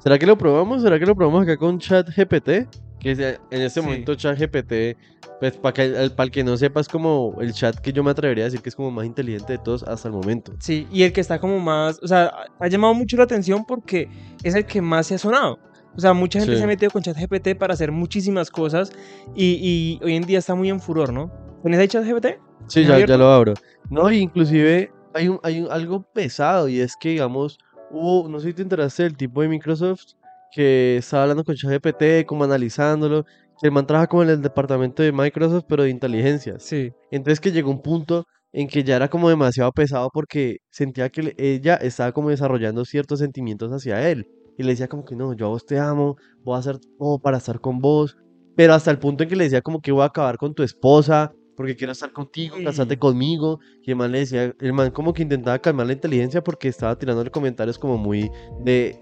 [0.00, 0.82] ¿Será que lo probamos?
[0.82, 2.66] ¿Será que lo probamos acá con ChatGPT?
[3.00, 3.86] Que en este Sí.
[3.86, 4.96] momento ChatGPT,
[5.40, 8.10] pues para que, el- para que no sepa, es como el chat que yo me
[8.10, 10.52] atrevería a decir que es como más inteligente de todos hasta el momento.
[10.58, 14.08] Sí, y el que está como más, o sea, ha llamado mucho la atención porque
[14.42, 15.58] es el que más se ha sonado.
[15.96, 16.58] O sea, mucha gente Sí.
[16.58, 18.92] se ha metido con ChatGPT para hacer muchísimas cosas
[19.34, 21.30] y, y hoy en día está muy en furor, ¿no?
[21.62, 22.26] ¿Tienes ahí ChatGPT?
[22.66, 23.54] Sí, ¿Es ya, ya lo abro.
[23.90, 27.58] No, inclusive hay, un, hay un- algo pesado y es que, digamos,
[27.90, 30.14] hubo, no sé si te enteraste del tipo de Microsoft
[30.58, 33.24] que estaba hablando con ChatGPT, como analizándolo,
[33.60, 36.64] que el man trabaja como en el departamento de Microsoft, pero de inteligencias.
[36.64, 36.90] Sí.
[37.12, 41.32] Entonces que llegó un punto en que ya era como demasiado pesado porque sentía que
[41.38, 44.26] ella estaba como desarrollando ciertos sentimientos hacia él.
[44.58, 47.20] Y le decía como que no, yo a vos te amo, voy a hacer todo
[47.20, 48.16] para estar con vos.
[48.56, 50.64] Pero hasta el punto en que le decía como que voy a acabar con tu
[50.64, 52.98] esposa porque quiero estar contigo, casarte Mm.
[52.98, 53.60] conmigo.
[53.84, 56.98] Y el man le decía, el man como que intentaba calmar la inteligencia porque estaba
[56.98, 58.28] tirándole comentarios como muy
[58.64, 59.00] de,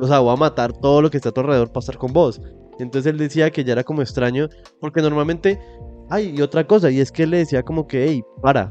[0.00, 2.12] o sea, voy a matar todo lo que está a tu alrededor para estar con
[2.12, 2.40] vos.
[2.78, 4.48] Entonces él decía que ya era como extraño
[4.80, 5.58] porque normalmente
[6.10, 8.70] Ay, y otra cosa, y es que él le decía como que, hey, para.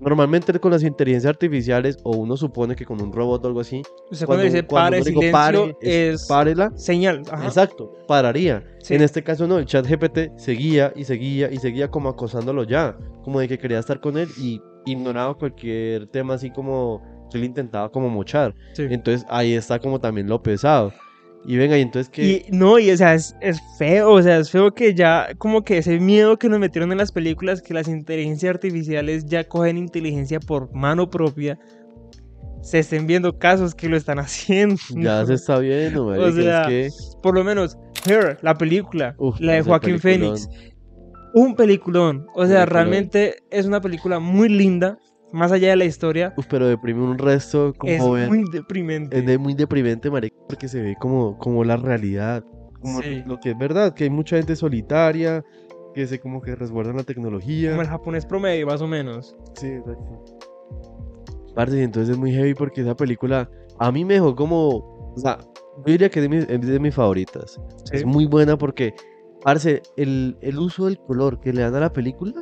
[0.00, 3.80] Normalmente con las inteligencias artificiales, o uno supone que con un robot o algo así,
[4.10, 6.72] O sea, cuando, cuando- dice cuando silencio, pare, es es párela.
[6.74, 7.22] señal.
[7.30, 7.44] Ajá.
[7.46, 8.64] Exacto, pararía.
[8.80, 8.94] Sí.
[8.94, 12.98] En este caso no, el chat GPT seguía y seguía y seguía como acosándolo ya,
[13.22, 17.44] como de que quería estar con él y ignoraba cualquier tema así como que él
[17.44, 18.54] intentaba como mochar.
[18.74, 18.86] Sí.
[18.90, 20.92] Entonces ahí está como también lo pesado.
[21.46, 22.24] Y venga, y entonces que...
[22.24, 25.62] Y no, y o sea, es, es feo, o sea, es feo que ya, como
[25.62, 29.76] que ese miedo que nos metieron en las películas, que las inteligencias artificiales ya cogen
[29.76, 31.58] inteligencia por mano propia,
[32.62, 34.76] se estén viendo casos que lo están haciendo.
[34.96, 36.88] Ya se está viendo, marica, es sea, que...
[37.22, 40.00] Por lo menos, Her, la película, Uf, la de Joaquín.
[40.00, 40.48] Phoenix,
[41.34, 42.68] un peliculón, o sea, Peliculón.
[42.68, 44.98] realmente es una película muy linda,
[45.34, 49.18] más allá de la historia, Uf, pero deprime un resto como es muy deprimente.
[49.18, 52.44] es de muy deprimente, marica, porque se ve como, como la realidad,
[52.80, 53.22] como Sí.
[53.26, 55.44] lo que es verdad, que hay mucha gente solitaria,
[55.94, 57.70] que se como que resguardan la tecnología.
[57.70, 59.36] Como el japonés promedio, más o menos.
[59.54, 60.24] Sí, exacto.
[61.54, 65.38] Parce, entonces es muy heavy porque esa película a mí me dejó como, o sea,
[65.78, 67.60] yo diría que es de mis, es de mis favoritas.
[67.84, 67.96] Sí.
[67.98, 68.92] Es muy buena porque,
[69.42, 72.32] parce, el, el uso del color que le dan a la película,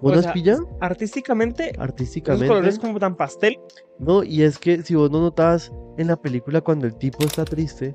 [0.00, 0.34] ¿vos O sea?
[0.80, 2.48] Artísticamente, Artísticamente.
[2.48, 3.58] colores como tan pastel.
[3.98, 7.44] No, y es que si vos no notas en la película cuando el tipo está
[7.44, 7.94] triste,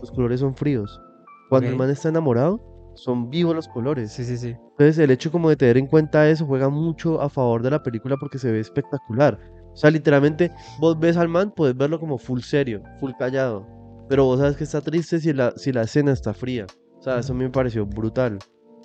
[0.00, 1.00] los colores son fríos.
[1.48, 2.60] Cuando el man está enamorado,
[2.94, 4.12] son vivos los colores.
[4.12, 4.54] Sí, sí, sí.
[4.72, 7.82] Entonces el hecho como de tener en cuenta eso juega mucho a favor de la
[7.82, 9.38] película porque se ve espectacular.
[9.72, 13.66] O sea, literalmente vos ves al man, puedes verlo como full serio, full callado.
[14.08, 16.66] Pero vos sabes que está triste si la, si la escena está fría.
[16.98, 18.38] O sea, eso a mí me pareció brutal.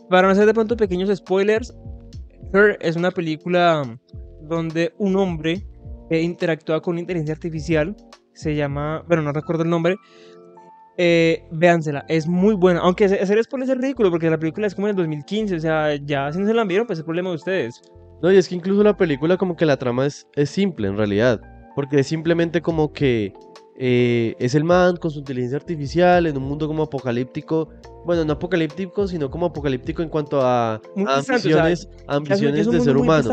[0.09, 1.75] Para no hacer de pronto pequeños spoilers,
[2.53, 3.83] Her es una película
[4.41, 5.65] donde un hombre
[6.09, 7.95] eh, interactúa con inteligencia artificial.
[8.33, 9.95] Se llama, bueno, no recuerdo el nombre.
[10.97, 12.79] Eh, véansela, es muy buena.
[12.81, 15.55] Aunque hacer spoilers es ridículo porque la película es como del 2015.
[15.55, 17.81] O sea, ya si no se la vieron, pues es problema de ustedes.
[18.21, 20.97] No, y es que incluso la película como que la trama es, es simple en
[20.97, 21.41] realidad.
[21.75, 23.33] Porque es simplemente como que
[23.77, 27.69] eh, es el man con su inteligencia artificial en un mundo como apocalíptico.
[28.05, 31.79] Bueno, no apocalíptico, sino como apocalíptico en cuanto a, Muy a distante, o sea, ambiciones,
[31.85, 33.23] Ya es un- ambiciones de ser humano.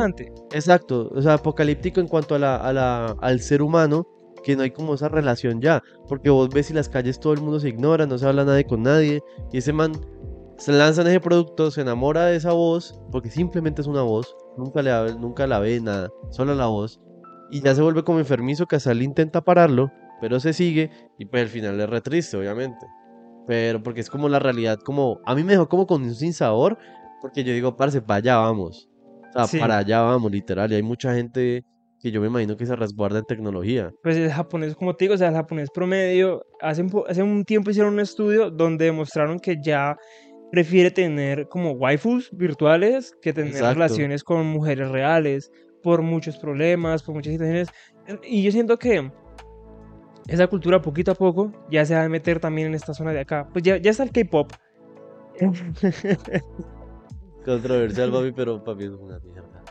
[0.52, 4.06] Exacto, o sea, apocalíptico en cuanto a la, a la, al ser humano,
[4.42, 7.40] que no hay como esa relación ya, porque vos ves y las calles todo el
[7.40, 9.20] mundo se ignora, no se habla nadie con nadie,
[9.52, 9.92] y ese man
[10.56, 14.34] se lanza en ese producto, se enamora de esa voz, porque simplemente es una voz,
[14.56, 17.00] nunca, le, nunca la ve nada, solo la voz,
[17.52, 21.24] y ya se vuelve como enfermizo que hasta él intenta pararlo, pero se sigue, y
[21.26, 22.86] pues al final es re triste, obviamente,
[23.48, 26.78] pero porque es como la realidad, como, a mí me dejó como con un sinsabor,
[27.20, 28.88] porque yo digo, parce, para allá vamos.
[29.30, 29.58] O sea, Sí.
[29.58, 30.70] para allá vamos, literal.
[30.70, 31.64] Y hay mucha gente
[32.00, 33.90] que yo me imagino que se resguarda en tecnología.
[34.04, 37.44] Pues el japonés, como te digo, o sea, el japonés promedio, hace un, hace un
[37.44, 39.96] tiempo hicieron un estudio donde demostraron que ya
[40.52, 43.74] prefiere tener como waifus virtuales que tener Exacto.
[43.74, 45.50] relaciones con mujeres reales
[45.82, 47.68] por muchos problemas, por muchas situaciones.
[48.22, 49.10] Y yo siento que
[50.28, 53.20] esa cultura poquito a poco ya se va a meter también en esta zona de
[53.20, 53.48] acá.
[53.52, 54.52] Pues ya, ya está el K-pop.
[57.44, 59.64] Controversial, papi, pero papi es una mierda.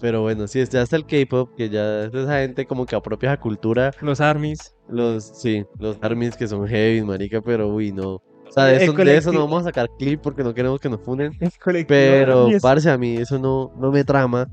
[0.00, 3.32] Pero bueno, sí, ya está el K-pop, que ya es esa gente como que apropia
[3.32, 3.92] esa cultura.
[4.00, 4.74] Los armies.
[4.88, 8.14] Los, sí, los armies que son heavy, marica, pero uy, no.
[8.14, 10.88] O sea, de eso, de eso no vamos a sacar clip porque no queremos que
[10.88, 11.32] nos funen.
[11.86, 14.48] Pero, parce, a mí eso no, no me trama.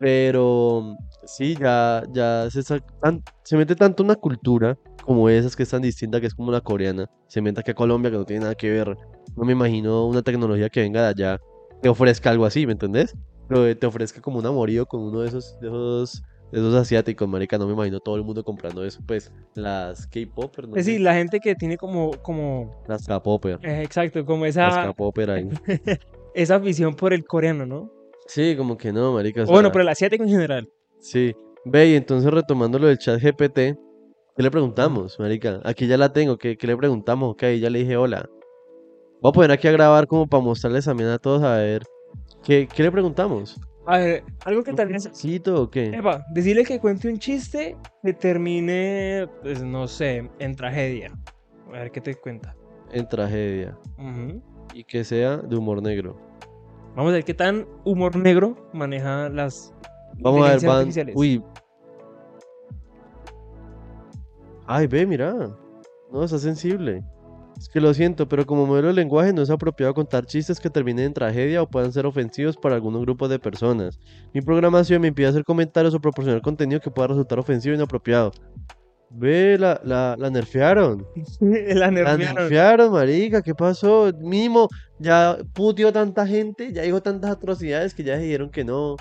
[0.00, 2.62] Pero sí, ya, ya se,
[3.02, 6.50] tan- se mete tanto una cultura como esas que es tan distinta, que es como
[6.50, 7.08] la coreana.
[7.28, 8.96] Se mete aquí a Colombia, que no tiene nada que ver.
[9.36, 11.40] No me imagino una tecnología que venga de allá,
[11.82, 13.14] que ofrezca algo así, ¿me entendés?
[13.48, 17.56] Pero te ofrezca como un amorío con uno de esos, de esos, esos asiáticos, marica.
[17.58, 19.00] No me imagino todo el mundo comprando eso.
[19.06, 23.60] Pues las K-popers, no Es decir, la gente que tiene como, como, las K-popper.
[23.62, 25.48] eh, exacto, como Las esa, K-popper ahí.
[26.34, 27.92] esa afición por el coreano, ¿no?
[28.26, 29.44] Sí, como que no, marica.
[29.44, 30.68] o bueno, por el asiático en general.
[31.06, 31.36] Sí.
[31.64, 35.60] Ve, y entonces retomando lo del chat GPT, ¿qué le preguntamos, marica?
[35.62, 37.30] Aquí ya la tengo, ¿qué, qué le preguntamos?
[37.30, 38.28] Ok, ya le dije hola.
[39.22, 41.84] Voy a poner aquí a grabar como para mostrarles también a todos a ver.
[42.42, 43.56] ¿Qué, qué le preguntamos?
[43.86, 45.04] A ver, algo que ¿Un tal vez...
[45.04, 45.90] chismecito o qué?
[45.90, 51.12] Epa, decirle que cuente un chiste que termine, pues no sé, en tragedia.
[51.68, 52.56] A ver qué te cuenta.
[52.90, 53.78] En tragedia.
[54.74, 56.16] Y que sea de humor negro.
[56.96, 59.72] Vamos a ver qué tan humor negro maneja las
[60.18, 60.76] Vamos a ver, van.
[60.78, 61.14] artificiales.
[61.16, 61.42] Uy.
[64.66, 65.34] Ay, ve, mira.
[66.12, 67.04] No, está sensible.
[67.56, 70.68] Es que lo siento, pero como modelo de lenguaje no es apropiado contar chistes que
[70.68, 73.98] terminen en tragedia o puedan ser ofensivos para algunos grupos de personas.
[74.34, 78.32] Mi programación me impide hacer comentarios o proporcionar contenido que pueda resultar ofensivo e inapropiado.
[79.08, 81.06] Ve, la, la, la nerfearon.
[81.40, 82.18] la La nerfearon.
[82.18, 83.40] nerfearon, marica.
[83.42, 84.10] ¿Qué pasó?
[84.20, 88.96] Mínimo, ya puteó tanta gente, ya dijo tantas atrocidades que ya dijeron que no.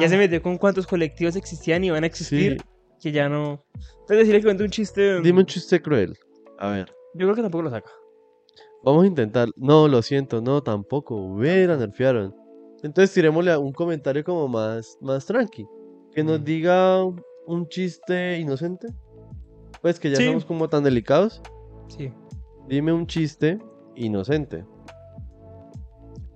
[0.00, 2.66] Ya se Ah, metió con cuántos colectivos existían y van a existir, sí.
[3.02, 3.62] que ya no...
[3.74, 5.20] Entonces decirle que cuente un chiste...
[5.20, 6.16] Dime un chiste cruel.
[6.58, 6.86] A ver.
[7.14, 7.90] Yo creo que tampoco lo saca.
[8.82, 9.48] Vamos a intentar.
[9.56, 11.34] No, lo siento, no, tampoco.
[11.36, 12.34] Ve, la nerfearon.
[12.82, 15.66] Entonces tirémosle a un comentario como más, más tranqui.
[16.12, 16.44] Que nos Mm.
[16.44, 18.88] diga un chiste inocente.
[19.82, 20.22] Pues que ya Sí.
[20.24, 21.42] estamos como tan delicados.
[21.88, 22.10] Sí.
[22.68, 23.58] Dime un chiste
[23.94, 24.64] inocente.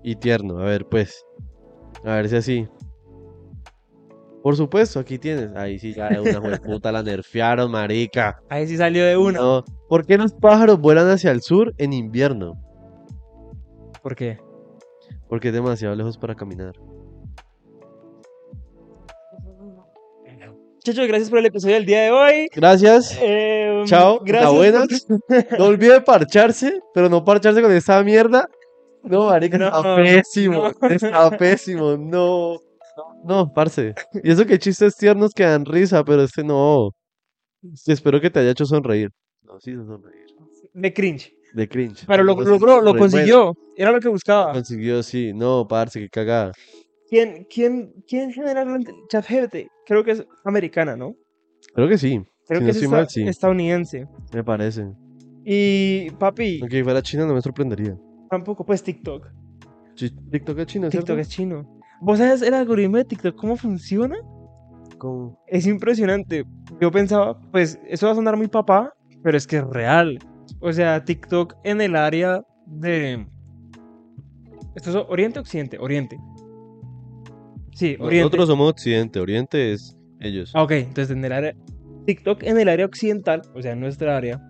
[0.02, 0.58] Y tierno.
[0.58, 1.24] A ver, pues.
[2.04, 2.68] A ver si así.
[4.48, 5.54] Por supuesto, aquí tienes.
[5.54, 8.40] Ahí sí, ya de una puta la nerfearon, marica.
[8.48, 9.38] Ahí sí salió de una.
[9.38, 9.62] No.
[9.90, 12.54] ¿Por qué los pájaros vuelan hacia el sur en invierno?
[14.02, 14.38] ¿Por qué?
[15.28, 16.72] Porque es demasiado lejos para caminar.
[20.76, 22.48] Muchachos, gracias por el episodio del día de hoy.
[22.56, 23.18] Gracias.
[23.20, 24.20] Eh, Chao.
[24.24, 24.50] Gracias.
[24.54, 25.04] Buenas.
[25.06, 28.48] por- No olvide parcharse, pero no parcharse con esta mierda.
[29.02, 30.72] No, marica, está No, pésimo.
[30.80, 30.88] no.
[30.88, 31.98] Está pésimo.
[31.98, 32.56] No.
[33.24, 33.94] No, parce.
[34.22, 36.90] Y eso que chistes tiernos que dan risa, pero este no.
[37.86, 39.10] Espero que te haya hecho sonreír.
[39.42, 40.26] No, sí, sonreír.
[40.74, 41.32] De cringe.
[41.54, 42.04] De cringe.
[42.06, 43.54] Pero lo logró, lo re consiguió.
[43.76, 44.52] Era lo que buscaba.
[44.52, 45.32] Consiguió, sí.
[45.34, 46.52] No, parce, qué cagada.
[47.08, 48.64] ¿Quién, quién, quién genera
[49.08, 49.68] ChatGPT?
[49.86, 51.14] Creo que es americana, ¿no?
[51.74, 52.20] Creo que sí.
[52.46, 53.22] Creo si que no es estoy esta- mal, sí.
[53.28, 54.06] estadounidense.
[54.34, 54.86] Me parece.
[55.44, 57.96] Y papi, Aunque fuera China no me sorprendería.
[58.30, 59.26] tampoco, pues TikTok.
[59.96, 61.20] TikTok es chino, TikTok ¿cierto?
[61.20, 61.77] es chino.
[62.00, 64.16] ¿Vos sabes el algoritmo de TikTok cómo funciona?
[64.98, 65.42] ¿Cómo?
[65.46, 66.44] Es impresionante.
[66.80, 70.18] Yo pensaba, pues eso va a sonar muy papá, pero es que es real.
[70.60, 73.26] O sea, TikTok en el área de...
[74.74, 75.78] ¿Esto es Oriente o Occidente?
[75.78, 76.18] Oriente.
[77.72, 78.24] Sí, Oriente.
[78.24, 80.52] Nosotros somos Occidente, Oriente es ellos.
[80.54, 81.54] Ah, ok, entonces en el área...
[82.06, 84.40] TikTok en el área occidental, o sea, en nuestra área,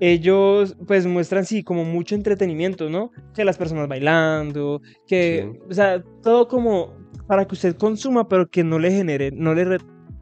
[0.00, 3.10] ellos pues muestran sí como mucho entretenimiento, ¿no?
[3.34, 5.58] Que las personas bailando, que, Sí.
[5.70, 6.94] o sea, todo como
[7.26, 9.78] para que usted consuma, pero que no le genere, no le, re-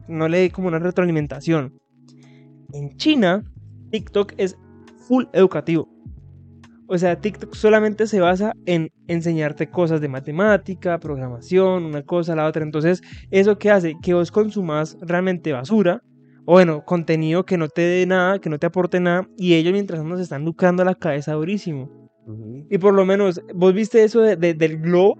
[0.07, 1.73] no le dé como una retroalimentación.
[2.73, 3.43] En China,
[3.91, 4.57] TikTok es
[5.07, 5.87] full educativo.
[6.87, 12.45] O sea, TikTok solamente se basa en enseñarte cosas de matemática, programación, una cosa, la
[12.45, 12.63] otra.
[12.63, 13.95] Entonces, ¿eso qué hace?
[14.01, 16.01] Que vos consumas realmente basura,
[16.45, 19.73] o bueno, contenido que no te dé nada, que no te aporte nada, y ellos
[19.73, 21.89] mientras se están lucrando la cabeza durísimo.
[22.69, 25.15] Y por lo menos, ¿vos viste eso de- de- del globo?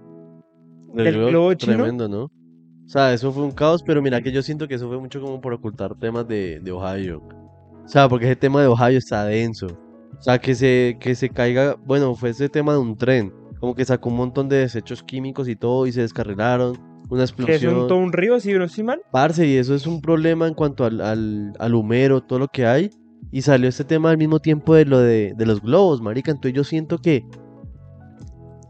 [0.94, 1.74] Del del globo, globo chino.
[1.74, 2.24] Tremendo, ¿no?
[2.24, 5.20] O sea, eso fue un caos, pero mira que yo siento que eso fue mucho
[5.20, 7.22] como por ocultar temas de, de Ohio.
[7.84, 9.66] O sea, porque ese tema de Ohio está denso.
[10.18, 13.32] O sea, que se, que se caiga, bueno, fue ese tema de un tren.
[13.60, 16.76] Como que sacó un montón de desechos químicos y todo y se descarrilaron.
[17.08, 17.88] Una Que es un, explosión.
[17.88, 19.00] todo un río, si no estoy mal.
[19.12, 22.66] Parce, y eso es un problema en cuanto al, al, al humero, todo lo que
[22.66, 22.90] hay.
[23.32, 26.30] Y salió este tema al mismo tiempo de lo de, de los globos, marica.
[26.30, 27.24] Entonces yo siento que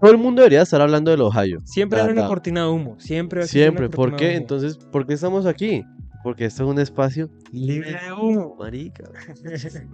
[0.01, 1.61] todo el mundo debería estar hablando del Ohio.
[1.65, 2.97] Siempre hay una cortina de humo.
[2.99, 3.89] Siempre Siempre.
[3.89, 4.37] ¿Por qué?
[4.37, 5.83] Entonces, ¿por qué estamos aquí?
[6.23, 8.57] Porque esto es un espacio Libre de humo.
[8.59, 9.05] marica.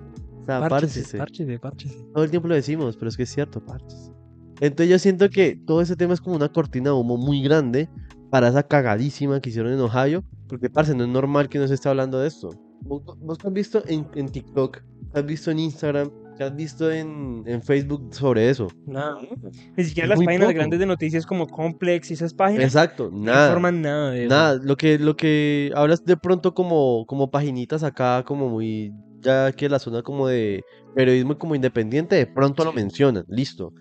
[0.42, 1.18] O sea, Párchese, párchese.
[1.18, 2.04] párchese, párchese.
[2.12, 4.10] Todo el tiempo lo decimos, pero es que es cierto, parches.
[4.60, 7.88] Entonces yo siento que todo ese tema es como una cortina de humo muy grande
[8.32, 11.74] para esa cagadísima que hicieron en Ohio, porque parce, no es normal que no se
[11.74, 12.48] esté hablando de esto.
[12.80, 14.78] ¿Vos, has visto en, en TikTok?
[14.78, 16.10] ¿Qué has visto en Instagram?
[16.38, 18.68] ¿Qué has visto en, en Facebook sobre eso?
[18.86, 19.18] Nada.
[19.76, 20.56] Ni siquiera las muy páginas poco.
[20.56, 23.48] grandes de noticias como Complex y esas páginas Exacto, no nada.
[23.48, 24.34] informan nada de eso.
[24.34, 29.52] Nada, lo que, lo que hablas de pronto como, como paginitas acá, como muy, ya
[29.52, 30.64] que la zona como de
[30.94, 33.74] periodismo como independiente, de pronto lo mencionan, listo.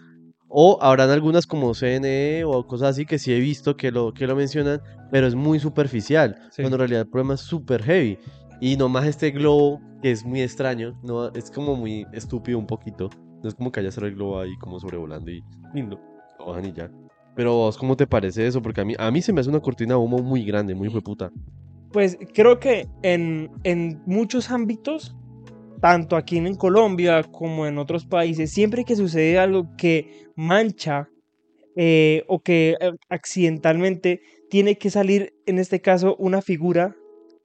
[0.54, 4.28] O habrán algunas como CNE o cosas así que sí he visto que lo, que
[4.28, 6.62] lo mencionan, pero es muy superficial, Sí.
[6.62, 8.18] cuando en realidad el problema es súper heavy.
[8.60, 13.10] Y nomás este globo, que es muy extraño, no, es como muy estúpido un poquito.
[13.42, 15.42] No es como que haya solo el globo ahí como sobrevolando y
[15.74, 16.00] lindo.
[16.38, 16.92] Lo bajan y ya.
[17.34, 18.62] Pero vos, ¿cómo te parece eso?
[18.62, 20.90] Porque a mí, a mí se me hace una cortina de humo muy grande, muy
[20.90, 21.32] puta.
[21.94, 25.16] Pues creo que en, en muchos ámbitos,
[25.82, 31.10] tanto aquí en Colombia como en otros países, siempre que sucede algo que mancha
[31.76, 36.96] eh, o que eh, accidentalmente tiene que salir, en este caso, una figura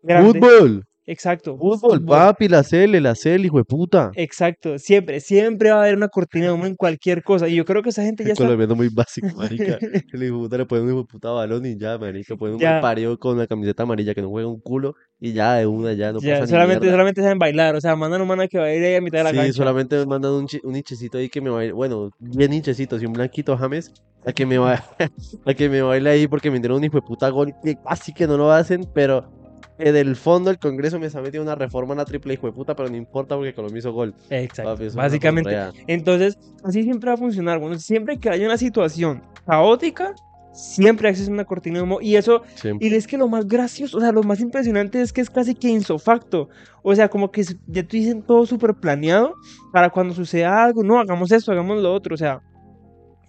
[0.03, 0.39] grande.
[0.39, 0.85] ¡Fútbol!
[1.09, 1.57] Exacto.
[1.57, 2.49] ¡Fútbol, papi!
[2.49, 4.11] La CL, la CL, hijo de puta.
[4.17, 7.47] Exacto, siempre, siempre va a haber una cortina de humo en cualquier cosa.
[7.49, 8.43] Y yo creo que esa gente ya está.
[8.45, 9.79] colombiano muy básico, marica.
[10.13, 12.35] El hijo de puta le pone un hijo de puta balón y ya, marica.
[12.37, 12.81] Pone un Ya.
[12.81, 16.13] parido con la camiseta amarilla que no juega un culo y ya de una, ya
[16.13, 16.93] no Ya, pasa ni solamente, mierda.
[16.95, 17.77] solamente saben bailar.
[17.77, 19.37] O sea, mandan un mana que va a ir ahí a mitad de la Sí,
[19.37, 19.53] cancha.
[19.53, 23.13] solamente me mandan un, un hinchecito ahí que me baile, bueno, bien hinchecitos y un
[23.13, 23.93] blanquito James,
[24.25, 24.83] a que me va,
[25.47, 28.13] a que me baile ahí porque me dieron un hijo de puta gol que casi
[28.13, 29.31] que no lo hacen, pero
[29.79, 32.53] que del fondo del Congreso me está metiendo una reforma en la triple hijo de
[32.53, 34.15] puta, pero no importa porque Colombia hizo gol.
[34.31, 34.75] Exacto.
[34.75, 35.57] Papi, Básicamente.
[35.87, 37.59] Entonces, así siempre va a funcionar.
[37.59, 40.15] Bueno, siempre que haya una situación caótica,
[40.53, 42.01] siempre existe una cortina de humo.
[42.01, 42.43] Y eso,
[42.81, 45.55] y es que lo más gracioso, o sea, lo más impresionante es que es casi
[45.55, 46.49] que insofacto.
[46.83, 49.35] O sea, como que ya te dicen todo súper planeado
[49.73, 52.15] para cuando suceda algo, no, hagamos esto, hagamos lo otro.
[52.15, 52.41] O sea,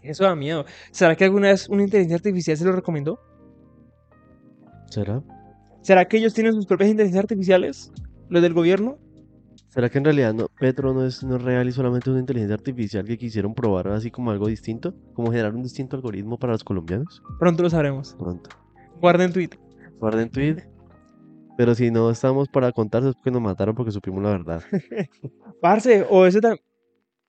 [0.01, 0.65] eso da miedo.
[0.91, 3.19] ¿Será que alguna vez una inteligencia artificial se lo recomendó?
[4.89, 5.21] ¿Será?
[5.87, 7.93] ¿Será que ellos tienen sus propias inteligencias artificiales?
[8.27, 8.97] ¿Los del gobierno?
[9.69, 12.55] ¿Será que en realidad no, Petro no es, no es real y solamente una inteligencia
[12.55, 14.93] artificial que quisieron probar así como algo distinto?
[15.13, 17.23] ¿Como generar un distinto algoritmo para los colombianos?
[17.39, 18.17] Pronto lo sabremos.
[18.19, 18.49] Pronto.
[18.99, 19.51] Guarden tweet.
[19.97, 20.57] Guarden tweet.
[21.57, 24.63] Pero si no estamos para contarse es porque nos mataron porque supimos la verdad.
[25.61, 26.61] Parce, o eso también.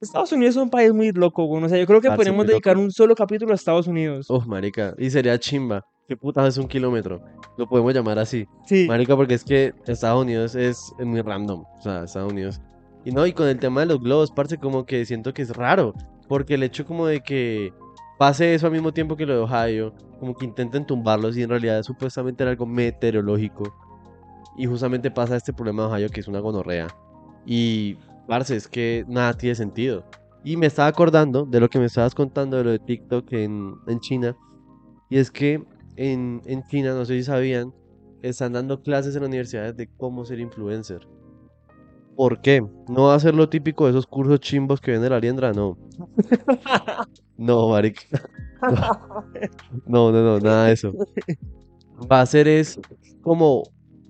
[0.01, 1.62] Estados Unidos es un país muy loco, güey.
[1.62, 2.87] O sea, yo creo que Parce, podríamos muy dedicar loco.
[2.87, 4.29] un solo capítulo a Estados Unidos.
[4.29, 4.97] Uf, marica.
[4.99, 5.85] Y sería chimba.
[6.09, 7.21] ¿Qué putas es un kilómetro?
[7.59, 8.49] Lo podemos llamar así.
[8.64, 8.87] Sí.
[8.88, 11.64] Marica, porque es que Estados Unidos es, muy random.
[11.79, 12.62] O sea, Estados Unidos.
[13.05, 15.55] Y no, y con el tema de los globos, parce, como que siento que es
[15.55, 15.92] raro.
[16.27, 17.75] Porque el hecho como de que
[18.18, 21.51] pase eso al mismo tiempo que lo de Ohio, como que intenten tumbarlos y en
[21.51, 23.71] realidad supuestamente era algo meteorológico.
[24.57, 26.88] Y justamente pasa este problema de Ohio que es una gonorrea.
[27.44, 30.07] Y, parce, es que nada tiene sentido.
[30.42, 33.75] Y me estaba acordando de lo que me estabas contando de lo de TikTok en,
[33.87, 34.35] en China.
[35.11, 35.62] Y es que
[35.99, 37.75] en, en China, no sé si sabían,
[38.23, 41.07] están dando clases en las universidades de cómo ser influencer.
[42.17, 42.65] ¿Por qué?
[42.89, 45.77] No va a ser lo típico de esos cursos chimbos que viene la liendra, no.
[47.37, 48.03] No, marica.
[49.87, 50.93] No, no, no, nada de eso.
[52.11, 52.81] Va a ser es
[53.23, 53.63] como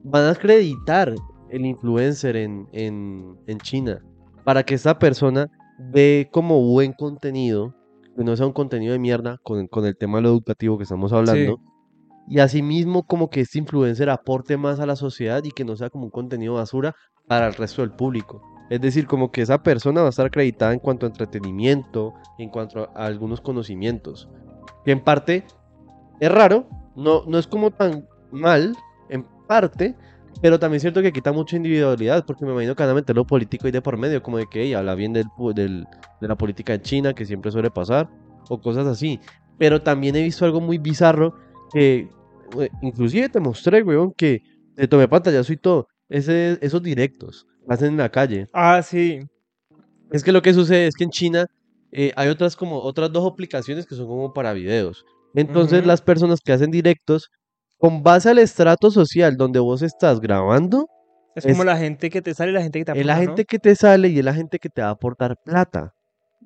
[0.03, 1.15] van a acreditar
[1.51, 4.03] el influencer en, en, en China
[4.45, 7.75] para que esta persona ve como buen contenido,
[8.17, 10.85] que no sea un contenido de mierda con, con el tema de lo educativo que
[10.85, 11.61] estamos hablando.
[12.29, 15.91] Y asimismo como que este influencer aporte más a la sociedad y que no sea
[15.91, 16.95] como un contenido basura
[17.27, 18.43] para el resto del público.
[18.71, 22.51] Es decir, como que esa persona va a estar acreditada en cuanto a entretenimiento, en
[22.51, 24.29] cuanto a algunos conocimientos.
[24.85, 25.45] Que en parte
[26.21, 28.77] es raro, no, no es como tan mal,
[29.09, 29.97] en parte,
[30.43, 33.27] pero también es cierto que quita mucha individualidad, porque me imagino que van a lo
[33.27, 35.87] político ahí de por medio, como de que ella habla bien del, del-
[36.21, 38.11] de la política de China, que siempre suele pasar,
[38.51, 39.19] o cosas así.
[39.57, 41.35] Pero también he visto algo muy bizarro,
[41.73, 42.09] que
[42.83, 44.41] inclusive te mostré, weón, que
[44.75, 48.47] te tomé pantallazo y todo, ese, esos directos, hacen en la calle.
[48.53, 49.21] Ah, sí.
[50.11, 51.47] Es que lo que sucede es que en China
[51.93, 55.05] eh, hay otras como otras dos aplicaciones que son como para videos.
[55.35, 57.29] Entonces las personas que hacen directos,
[57.77, 60.87] con base al estrato social donde vos estás grabando,
[61.35, 63.13] Es, Es- como la gente que te sale y la gente que te es la
[63.15, 63.37] aporta, ¿no?
[63.37, 65.93] gente que te sale y es la gente que te va a aportar plata.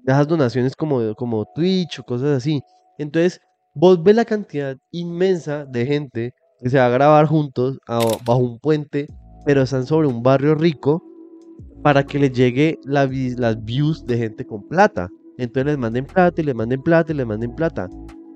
[0.05, 2.61] Dejas donaciones como, como Twitch o cosas así.
[2.99, 3.41] Entonces,
[3.75, 8.59] Vos ves la cantidad inmensa de gente que se va a grabar juntos bajo un
[8.59, 9.07] puente,
[9.47, 11.03] pero están sobre un barrio rico
[11.83, 15.09] para que les llegue la las views de gente con plata.
[15.39, 17.89] Entonces les manden plata y les manden plata y les manden plata.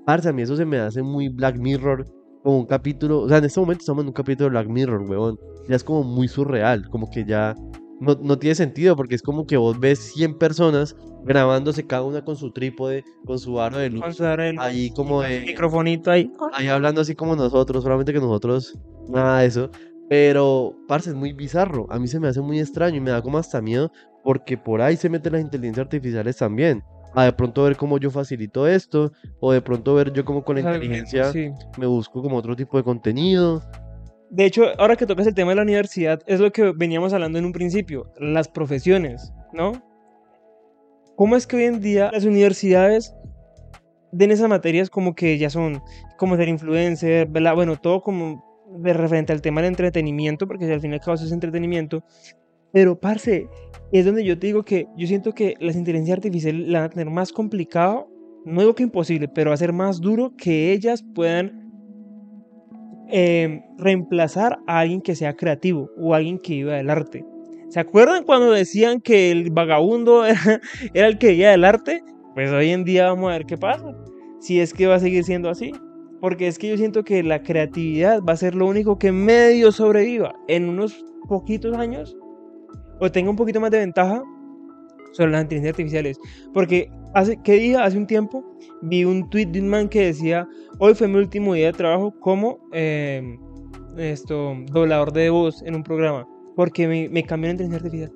[0.07, 2.05] Parce, a mí eso se me hace muy Black Mirror,
[2.43, 5.01] como un capítulo, o sea, en este momento estamos en un capítulo de Black Mirror,
[5.07, 5.37] weón.
[5.69, 7.53] Ya es como muy surreal, como que ya
[7.99, 10.95] no, no tiene sentido, porque es como que vos ves 100 personas
[11.27, 14.89] grabándose cada una con su trípode, con su aro de luz, Con su el ahí
[14.91, 16.31] como de, microfonito ahí.
[16.53, 18.77] ahí hablando así como nosotros, solamente que nosotros,
[19.09, 19.69] nada de eso.
[20.09, 21.85] Pero, parce, es muy bizarro.
[21.89, 23.91] A mí se me hace muy extraño y me da como hasta miedo
[24.23, 26.83] porque por ahí se meten las inteligencias artificiales también.
[27.13, 30.55] A de pronto ver cómo yo facilito esto, o de pronto ver yo cómo con
[30.55, 31.49] la inteligencia sí.
[31.77, 33.61] me busco como otro tipo de contenido.
[34.29, 37.39] De hecho, ahora que tocas el tema de la universidad, es lo que veníamos hablando
[37.39, 39.71] en un principio, las profesiones, ¿no?
[41.17, 43.13] ¿Cómo es que hoy en día las universidades
[44.11, 45.81] den esas materias como que ya son
[46.15, 47.55] como ser influencer, ¿verdad?
[47.55, 48.45] bueno, todo como
[48.77, 52.03] de referente al tema del entretenimiento, porque al fin y al cabo eso es entretenimiento,
[52.71, 53.47] pero, parce,
[53.91, 56.89] es donde yo te digo que yo siento que las inteligencias artificiales la van a
[56.91, 58.07] tener más complicado,
[58.45, 61.71] no digo que imposible, pero va a ser más duro que ellas puedan
[63.09, 67.25] eh, reemplazar a alguien que sea creativo o alguien que viva del arte.
[67.69, 70.61] ¿Se acuerdan cuando decían que el vagabundo era,
[70.93, 72.01] el que vivía del arte?
[72.33, 73.93] Pues hoy en día vamos a ver qué pasa.
[74.39, 75.73] Si es que va a seguir siendo así.
[76.21, 79.71] Porque es que yo siento que la creatividad va a ser lo único que medio
[79.71, 82.17] sobreviva en unos poquitos años
[82.99, 84.23] o tenga un poquito más de ventaja
[85.11, 86.19] sobre las inteligencias artificiales.
[86.53, 87.83] Porque hace, ¿qué día?
[87.83, 88.43] Hace un tiempo
[88.81, 90.47] vi un tweet de un man que decía,
[90.79, 93.37] hoy fue mi último día de trabajo como eh,
[93.97, 98.11] esto, doblador de voz en un programa, porque me, me cambió la inteligencia artificial.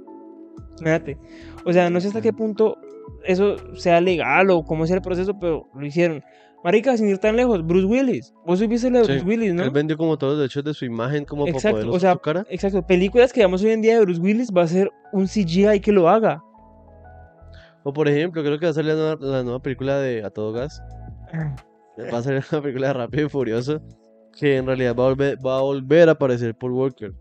[0.79, 1.17] Fíjate.
[1.63, 2.75] O sea, no sé hasta qué punto
[3.23, 6.23] eso sea legal o cómo sea el proceso, pero lo hicieron.
[6.63, 8.33] Marica, sin ir tan lejos, Bruce Willis.
[8.45, 9.63] Vos supiste lo de Sí, Bruce Willis, ¿no?
[9.63, 12.13] Él vendió como todos los derechos de su imagen como para Exacto, poder o sea,
[12.13, 12.45] su cara.
[12.49, 12.85] exacto.
[12.85, 15.91] Películas que veamos hoy en día de Bruce Willis va a ser un CGI que
[15.91, 16.43] lo haga.
[17.83, 20.29] O por ejemplo, creo que va a salir la nueva, la nueva película de A
[20.31, 20.81] Todo Gas.
[22.11, 23.81] Va a salir una película de Rápido y Furioso.
[24.39, 27.13] Que en realidad va a volver, va a, volver a aparecer Paul Walker.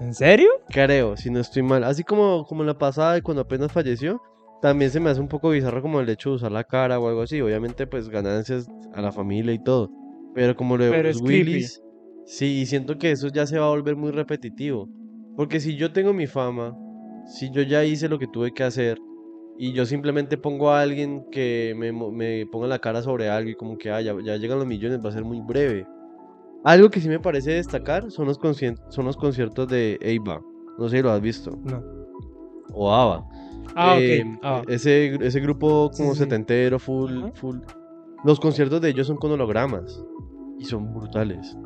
[0.00, 0.48] ¿En serio?
[0.68, 1.84] Creo, si no estoy mal.
[1.84, 4.20] Así como, como en la pasada, cuando apenas falleció,
[4.60, 7.08] también se me hace un poco bizarro como el hecho de usar la cara o
[7.08, 7.40] algo así.
[7.40, 9.90] Obviamente, pues ganancias a la familia y todo.
[10.34, 11.50] Pero como lo de Pero Bruce creepy.
[11.52, 11.82] Willis,
[12.26, 14.88] sí, y siento que eso ya se va a volver muy repetitivo.
[15.36, 16.76] Porque si yo tengo mi fama,
[17.26, 18.98] si yo ya hice lo que tuve que hacer,
[19.58, 23.54] y yo simplemente pongo a alguien que me, me ponga la cara sobre algo y
[23.54, 25.86] como que ah, ya, ya llegan los millones, va a ser muy breve.
[26.64, 28.38] Algo que sí me parece destacar son los,
[28.88, 30.40] son los conciertos de Ava.
[30.78, 31.58] No sé si lo has visto.
[31.64, 31.82] No.
[32.72, 33.26] O ABBA.
[33.74, 34.38] Ah, Eh, ok.
[34.42, 37.32] Ah, Ese, ese grupo como sí, setentero, full, Ajá.
[37.34, 37.58] full.
[38.24, 40.02] Los conciertos de ellos son con hologramas.
[40.58, 41.56] Y son brutales.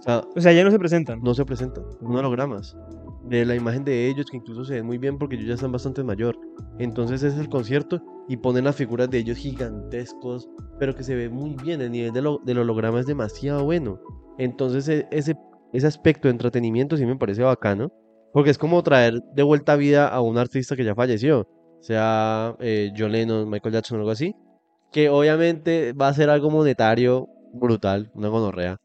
[0.00, 1.20] O sea, O sea, ya no se presentan.
[1.22, 2.76] no se presentan, son hologramas.
[3.24, 5.72] De la imagen de ellos, que incluso se ven muy bien porque ellos ya están
[5.72, 6.36] bastante mayor.
[6.78, 10.48] Entonces es el concierto y ponen las figuras de ellos gigantescos,
[10.78, 11.80] pero que se ve muy bien.
[11.80, 14.00] El nivel del, del holograma es demasiado bueno.
[14.38, 15.36] Entonces e- ese,
[15.72, 17.92] ese aspecto de entretenimiento sí me parece bacano.
[18.32, 21.46] Porque es como traer de vuelta a vida a un artista que ya falleció.
[21.80, 24.34] Sea eh, John Lennon, Michael Jackson o algo así.
[24.90, 28.78] Que obviamente va a ser algo monetario brutal, una gonorrea.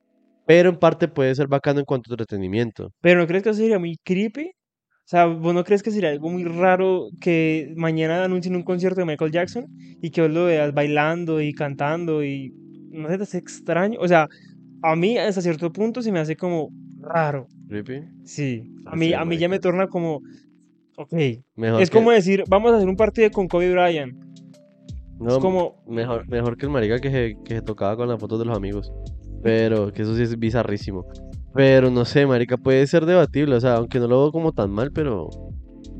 [0.45, 2.91] Pero en parte puede ser bacano en cuanto a entretenimiento.
[3.01, 4.51] Pero ¿no crees que eso sería muy creepy?
[5.07, 8.99] O sea, ¿vos no crees que sería algo muy raro que mañana anuncien un concierto
[8.99, 9.65] de Michael Jackson
[10.01, 12.51] y que vos lo veas bailando y cantando y
[12.91, 13.99] no te hace extraño?
[14.01, 14.27] O sea,
[14.83, 16.69] a mí hasta cierto punto se me hace como
[17.01, 17.47] raro.
[17.67, 18.01] Creepy.
[18.23, 20.21] Sí, a mí, a mí ya me torna como,
[20.97, 21.13] ok.
[21.55, 24.13] Mejor Es que- como decir, vamos a hacer un partido con Kobe Bryant.
[25.19, 28.19] no, es como, mejor, mejor que el marica que se, que se tocaba con las
[28.19, 28.91] fotos de los amigos.
[29.43, 31.05] Pero que eso sí es bizarrísimo.
[31.53, 33.55] Pero no sé, marica, puede ser debatible.
[33.55, 35.29] O sea, aunque no lo veo como tan mal, pero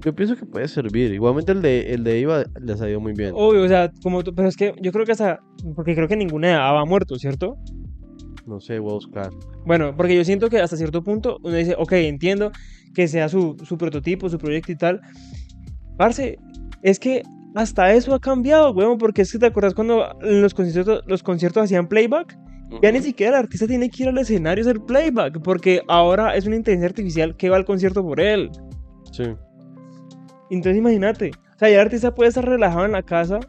[0.04, 1.12] yo pienso que puede servir.
[1.14, 3.32] Igualmente el de, el de Iva les ha ido muy bien.
[3.36, 5.40] obvio, o sea, como tú- pero es que yo creo que hasta,
[5.76, 7.58] porque creo que ninguna de ABBA ha muerto, ¿cierto?
[8.48, 9.30] No sé, voy a buscar.
[9.66, 12.52] Bueno, porque yo siento que hasta cierto punto uno dice, ok, entiendo
[12.96, 15.02] que sea su, su prototipo, su proyecto y tal.
[15.98, 16.40] Parce,
[16.82, 17.24] es que
[17.56, 21.64] hasta eso ha cambiado, weón, porque es que te acuerdas cuando los conciertos, los conciertos
[21.64, 22.38] hacían playback.
[22.82, 26.36] Ya ni siquiera el artista tiene que ir al escenario a hacer playback, porque ahora
[26.36, 28.52] es una inteligencia artificial que va al concierto por él.
[29.12, 29.24] Sí.
[30.50, 33.40] Entonces imagínate, o sea, ya el artista puede estar relajado en la casa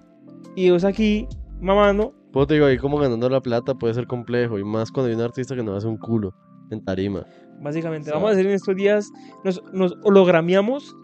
[0.56, 1.26] y vos aquí
[1.60, 2.14] mamando.
[2.32, 4.58] Pues te digo, ahí como ganando la plata puede ser complejo.
[4.58, 6.34] Y más cuando hay un artista que no hace un culo
[6.70, 7.24] en tarima.
[7.62, 8.14] Básicamente, Sí.
[8.14, 9.10] vamos a hacer en estos días,
[9.44, 10.94] nos, nos hologrameamos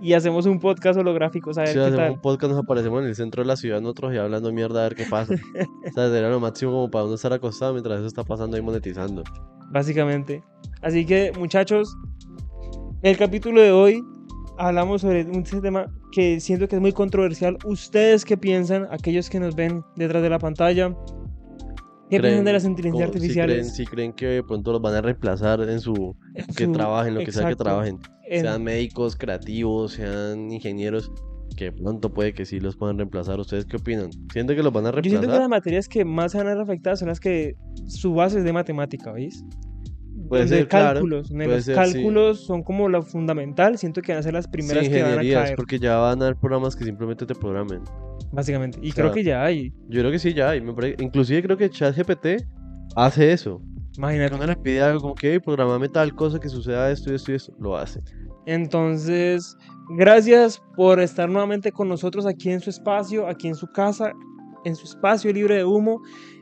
[0.00, 2.10] y hacemos un podcast holográfico, ¿sabes Si qué hacemos tal?
[2.12, 4.88] un podcast, nos aparecemos en el centro de la ciudad nosotros y hablando mierda a
[4.88, 5.32] ver qué pasa.
[5.88, 8.60] o sea, sería lo máximo como para uno estar acostado mientras eso está pasando y
[8.62, 9.22] monetizando.
[9.70, 10.42] Básicamente.
[10.82, 11.96] Así que, muchachos,
[13.02, 14.04] el capítulo de hoy
[14.58, 17.56] hablamos sobre un tema que siento que es muy controversial.
[17.64, 18.86] ¿Ustedes qué piensan?
[18.90, 20.94] Aquellos que nos ven detrás de la pantalla.
[22.10, 23.74] ¿Qué piensan de las inteligencias como- si creen, artificiales?
[23.74, 26.14] si creen que de pronto los van a reemplazar en su...
[26.34, 27.64] En que su- trabajen, lo que sea que exacto.
[27.64, 27.98] trabajen.
[28.28, 31.10] En- Sean médicos, creativos, sean ingenieros,
[31.56, 33.40] que pronto puede que sí los puedan reemplazar.
[33.40, 34.10] ¿Ustedes qué opinan?
[34.32, 35.40] ¿Sienten que los van a Yo siento que reemplazar?
[35.40, 37.54] las materias que más se van a ver afectadas son las que
[37.88, 39.42] su base es de matemática, ¿veis?
[40.28, 41.28] Puede de ser, claro, cálculos.
[41.28, 41.92] donde puede los ser, sí.
[41.92, 43.76] cálculos son como lo fundamental.
[43.78, 46.20] Siento que van a ser las Sí, primeras que van a caer, porque ya van
[46.22, 47.82] a haber programas que simplemente te programen.
[48.32, 48.78] básicamente.
[48.82, 49.72] Y O creo que ya hay.
[49.88, 50.62] Yo creo que sí, ya hay.
[50.98, 52.44] Inclusive creo que ChatGPT
[52.96, 53.60] hace eso.
[53.96, 54.34] Imagínate.
[54.34, 57.30] uno le pide algo como que, "Hey, programame tal cosa que suceda esto y esto
[57.30, 57.52] y esto.
[57.60, 58.00] Lo hace.
[58.46, 59.56] Entonces,
[59.96, 64.12] gracias por estar nuevamente con nosotros aquí en su espacio, aquí en su casa,
[64.64, 66.00] en su espacio libre de humo.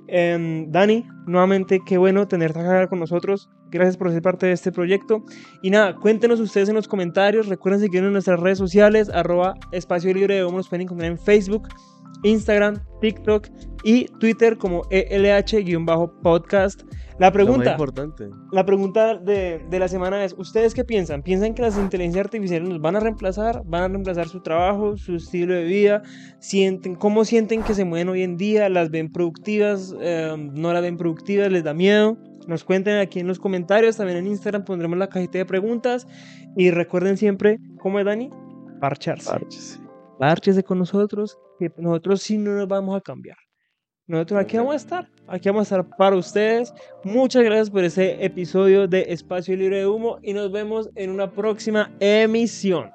[0.09, 3.51] Em, Dani, nuevamente, qué bueno tenerte acá con nosotros.
[3.73, 5.25] Gracias por ser parte de este proyecto.
[5.62, 7.49] Y nada, cuéntenos ustedes en los comentarios.
[7.49, 10.43] Recuerden seguirnos en nuestras redes sociales, arroba espacio libre de.
[10.43, 11.66] Nos pueden encontrar en Facebook,
[12.23, 13.49] Instagram, TikTok
[13.83, 16.83] y Twitter como ELH-podcast.
[17.18, 18.31] La pregunta, importante.
[18.51, 21.23] la pregunta de, de la semana es, ¿ustedes qué piensan?
[21.23, 23.62] ¿Piensan que las inteligencias artificiales nos van a reemplazar?
[23.64, 26.03] ¿Van a reemplazar su trabajo, su estilo de vida?
[26.41, 28.68] ¿Sienten, ¿Cómo sienten que se mueven hoy en día?
[28.68, 29.95] ¿Las ven productivas?
[30.01, 31.53] Eh, ¿No las ven productivas?
[31.53, 32.18] ¿Les da miedo?
[32.47, 36.07] nos cuenten aquí en los comentarios, también en Instagram pondremos la cajita de preguntas
[36.57, 38.30] y recuerden siempre, ¿cómo es Dani?
[38.80, 39.30] Parcharse.
[39.30, 39.80] Parchese.
[40.18, 43.36] Parchese con nosotros, que nosotros sí no nos vamos a cambiar.
[44.07, 46.74] Nosotros aquí vamos a estar, aquí vamos a estar para ustedes.
[47.05, 51.30] Muchas gracias por este episodio de Espacio Libre de Humo y nos vemos en una
[51.30, 52.90] próxima emisión.